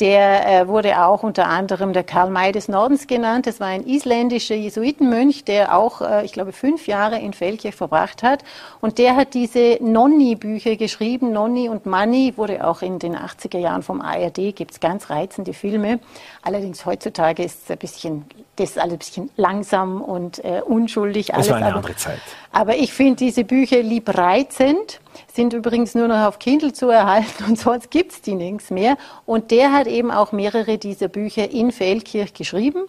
Der 0.00 0.46
äh, 0.46 0.68
wurde 0.68 1.04
auch 1.04 1.24
unter 1.24 1.48
anderem 1.48 1.92
der 1.92 2.04
Karl 2.04 2.30
May 2.30 2.52
des 2.52 2.68
Nordens 2.68 3.08
genannt. 3.08 3.48
Das 3.48 3.58
war 3.58 3.66
ein 3.66 3.84
isländischer 3.84 4.54
Jesuitenmönch, 4.54 5.44
der 5.44 5.76
auch, 5.76 6.00
äh, 6.00 6.24
ich 6.24 6.32
glaube, 6.32 6.52
fünf 6.52 6.86
Jahre 6.86 7.18
in 7.18 7.32
Feldkirch 7.32 7.74
verbracht 7.74 8.22
hat. 8.22 8.44
Und 8.80 8.98
der 8.98 9.16
hat 9.16 9.34
diese 9.34 9.78
Nonni-Bücher 9.80 10.76
geschrieben. 10.76 11.32
Nonni 11.32 11.68
und 11.68 11.84
Manni 11.84 12.34
wurde 12.36 12.64
auch 12.64 12.82
in 12.82 13.00
den 13.00 13.16
80er 13.16 13.58
Jahren 13.58 13.82
vom 13.82 14.00
ARD, 14.00 14.54
gibt 14.54 14.70
es 14.70 14.80
ganz 14.80 15.10
reizende 15.10 15.52
Filme. 15.52 15.98
Allerdings 16.42 16.86
heutzutage 16.86 17.42
ist 17.42 17.64
es 17.64 17.70
ein 17.72 17.78
bisschen, 17.78 18.24
das 18.58 18.70
ist 18.70 18.78
alles 18.78 18.92
ein 18.94 18.98
bisschen 18.98 19.30
langsam 19.36 20.02
und 20.02 20.44
äh, 20.44 20.62
unschuldig. 20.64 21.34
Alles, 21.34 21.46
das 21.46 21.52
war 21.52 21.56
eine 21.58 21.66
aber, 21.66 21.76
andere 21.76 21.96
Zeit. 21.96 22.20
Aber 22.52 22.76
ich 22.76 22.92
finde 22.92 23.16
diese 23.16 23.44
Bücher 23.44 23.82
lieb 23.82 24.16
reizend, 24.16 25.00
sind 25.32 25.52
übrigens 25.52 25.94
nur 25.94 26.08
noch 26.08 26.26
auf 26.26 26.38
Kindle 26.38 26.72
zu 26.72 26.88
erhalten 26.88 27.44
und 27.48 27.58
sonst 27.58 27.90
gibt 27.90 28.12
es 28.12 28.22
die 28.22 28.34
nirgends 28.34 28.70
mehr. 28.70 28.96
Und 29.26 29.50
der 29.50 29.72
hat 29.72 29.86
eben 29.86 30.10
auch 30.10 30.32
mehrere 30.32 30.78
dieser 30.78 31.08
Bücher 31.08 31.50
in 31.50 31.72
Feldkirch 31.72 32.34
geschrieben. 32.34 32.84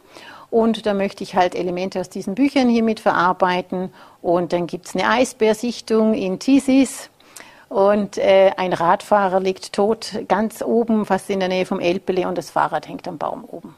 Und 0.49 0.87
da 0.87 0.95
möchte 0.95 1.23
ich 1.23 1.35
halt 1.35 1.53
Elemente 1.53 1.99
aus 1.99 2.09
diesen 2.09 2.33
Büchern 2.33 2.69
hier 2.69 2.83
mit 2.83 2.99
verarbeiten. 2.99 3.93
Und 4.21 4.51
dann 4.51 4.65
gibt 4.65 4.87
es 4.87 4.95
eine 4.95 5.07
Eisbärsichtung 5.07 6.15
in 6.15 6.39
Tisis. 6.39 7.09
Und 7.69 8.17
äh, 8.17 8.51
ein 8.57 8.73
Radfahrer 8.73 9.39
liegt 9.39 9.73
tot 9.73 10.23
ganz 10.27 10.63
oben, 10.63 11.05
fast 11.05 11.29
in 11.29 11.39
der 11.39 11.49
Nähe 11.49 11.67
vom 11.67 11.79
Elpele, 11.79 12.27
und 12.27 12.35
das 12.35 12.49
Fahrrad 12.49 12.87
hängt 12.87 13.07
am 13.07 13.19
Baum 13.19 13.45
oben. 13.45 13.75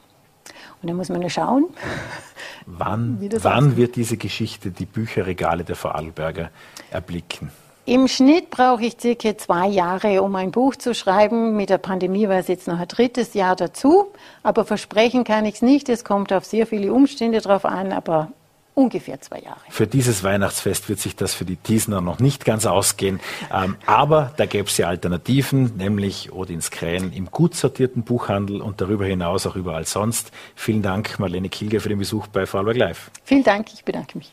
Und 0.82 0.90
da 0.90 0.94
muss 0.94 1.10
man 1.10 1.22
nur 1.22 1.30
schauen. 1.30 1.66
Wann, 2.68 3.18
wann 3.42 3.76
wird 3.76 3.96
diese 3.96 4.18
Geschichte 4.18 4.70
die 4.70 4.86
Bücherregale 4.86 5.64
der 5.64 5.76
Vorarlberger 5.76 6.52
erblicken? 6.92 7.50
Im 7.86 8.08
Schnitt 8.08 8.52
brauche 8.52 8.86
ich 8.86 8.98
circa 9.02 9.36
zwei 9.36 9.68
Jahre, 9.68 10.22
um 10.22 10.36
ein 10.36 10.52
Buch 10.52 10.76
zu 10.76 10.94
schreiben. 10.94 11.56
Mit 11.56 11.72
der 11.72 11.80
Pandemie 11.80 12.30
war 12.30 12.38
es 12.38 12.48
jetzt 12.48 12.68
noch 12.68 12.80
ein 12.80 12.88
drittes 12.88 13.34
Jahr 13.34 13.56
dazu. 13.56 14.12
Aber 14.44 14.64
versprechen 14.64 15.24
kann 15.24 15.46
ich 15.46 15.56
es 15.56 15.62
nicht. 15.64 15.90
Es 15.90 16.04
kommt 16.04 16.32
auf 16.32 16.46
sehr 16.46 16.68
viele 16.68 16.94
Umstände 16.94 17.42
drauf 17.42 17.66
an. 17.66 17.92
Aber 17.92 18.32
ungefähr 18.74 19.20
zwei 19.22 19.40
Jahre. 19.40 19.60
Für 19.70 19.88
dieses 19.88 20.24
Weihnachtsfest 20.24 20.90
wird 20.90 21.00
sich 21.00 21.16
das 21.16 21.34
für 21.34 21.46
die 21.46 21.56
Thiesner 21.56 22.02
noch 22.02 22.20
nicht 22.20 22.46
ganz 22.46 22.66
ausgehen. 22.66 23.20
Ähm, 23.54 23.76
aber 23.86 24.34
da 24.38 24.46
gäbe 24.46 24.68
es 24.68 24.78
ja 24.78 24.88
Alternativen, 24.88 25.78
nämlich 25.78 26.32
Odins 26.32 26.72
Krähen 26.72 27.14
im 27.14 27.32
gut 27.32 27.56
sortierten 27.56 28.04
Buchhandel 28.04 28.62
und 28.62 28.82
darüber 28.82 29.06
hinaus 29.06 29.46
auch 29.46 29.56
überall 29.56 29.86
sonst. 29.86 30.32
Vielen 30.56 30.82
Dank, 30.82 31.20
Marlene 31.20 31.50
Kilger, 31.50 31.82
für 31.82 31.90
den 31.90 32.00
Besuch 32.00 32.28
bei 32.28 32.46
Vorarlberg 32.46 32.78
Live. 32.78 33.12
Vielen 33.24 33.44
Dank, 33.44 33.68
ich 33.74 33.84
bedanke 33.84 34.18
mich. 34.18 34.32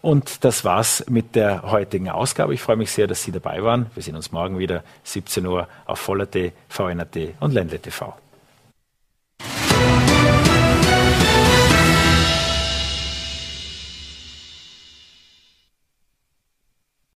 Und 0.00 0.44
das 0.44 0.64
war's 0.64 1.04
mit 1.08 1.34
der 1.34 1.62
heutigen 1.62 2.08
Ausgabe. 2.08 2.54
Ich 2.54 2.62
freue 2.62 2.76
mich 2.76 2.90
sehr, 2.90 3.06
dass 3.06 3.22
Sie 3.22 3.32
dabei 3.32 3.62
waren. 3.62 3.86
Wir 3.94 4.02
sehen 4.02 4.16
uns 4.16 4.32
morgen 4.32 4.58
wieder 4.58 4.84
17 5.04 5.44
Uhr 5.46 5.68
auf 5.86 5.98
Voller.t, 5.98 6.52
VNRT 6.68 7.34
und 7.40 7.52
Ländle 7.52 7.80
TV. 7.80 8.14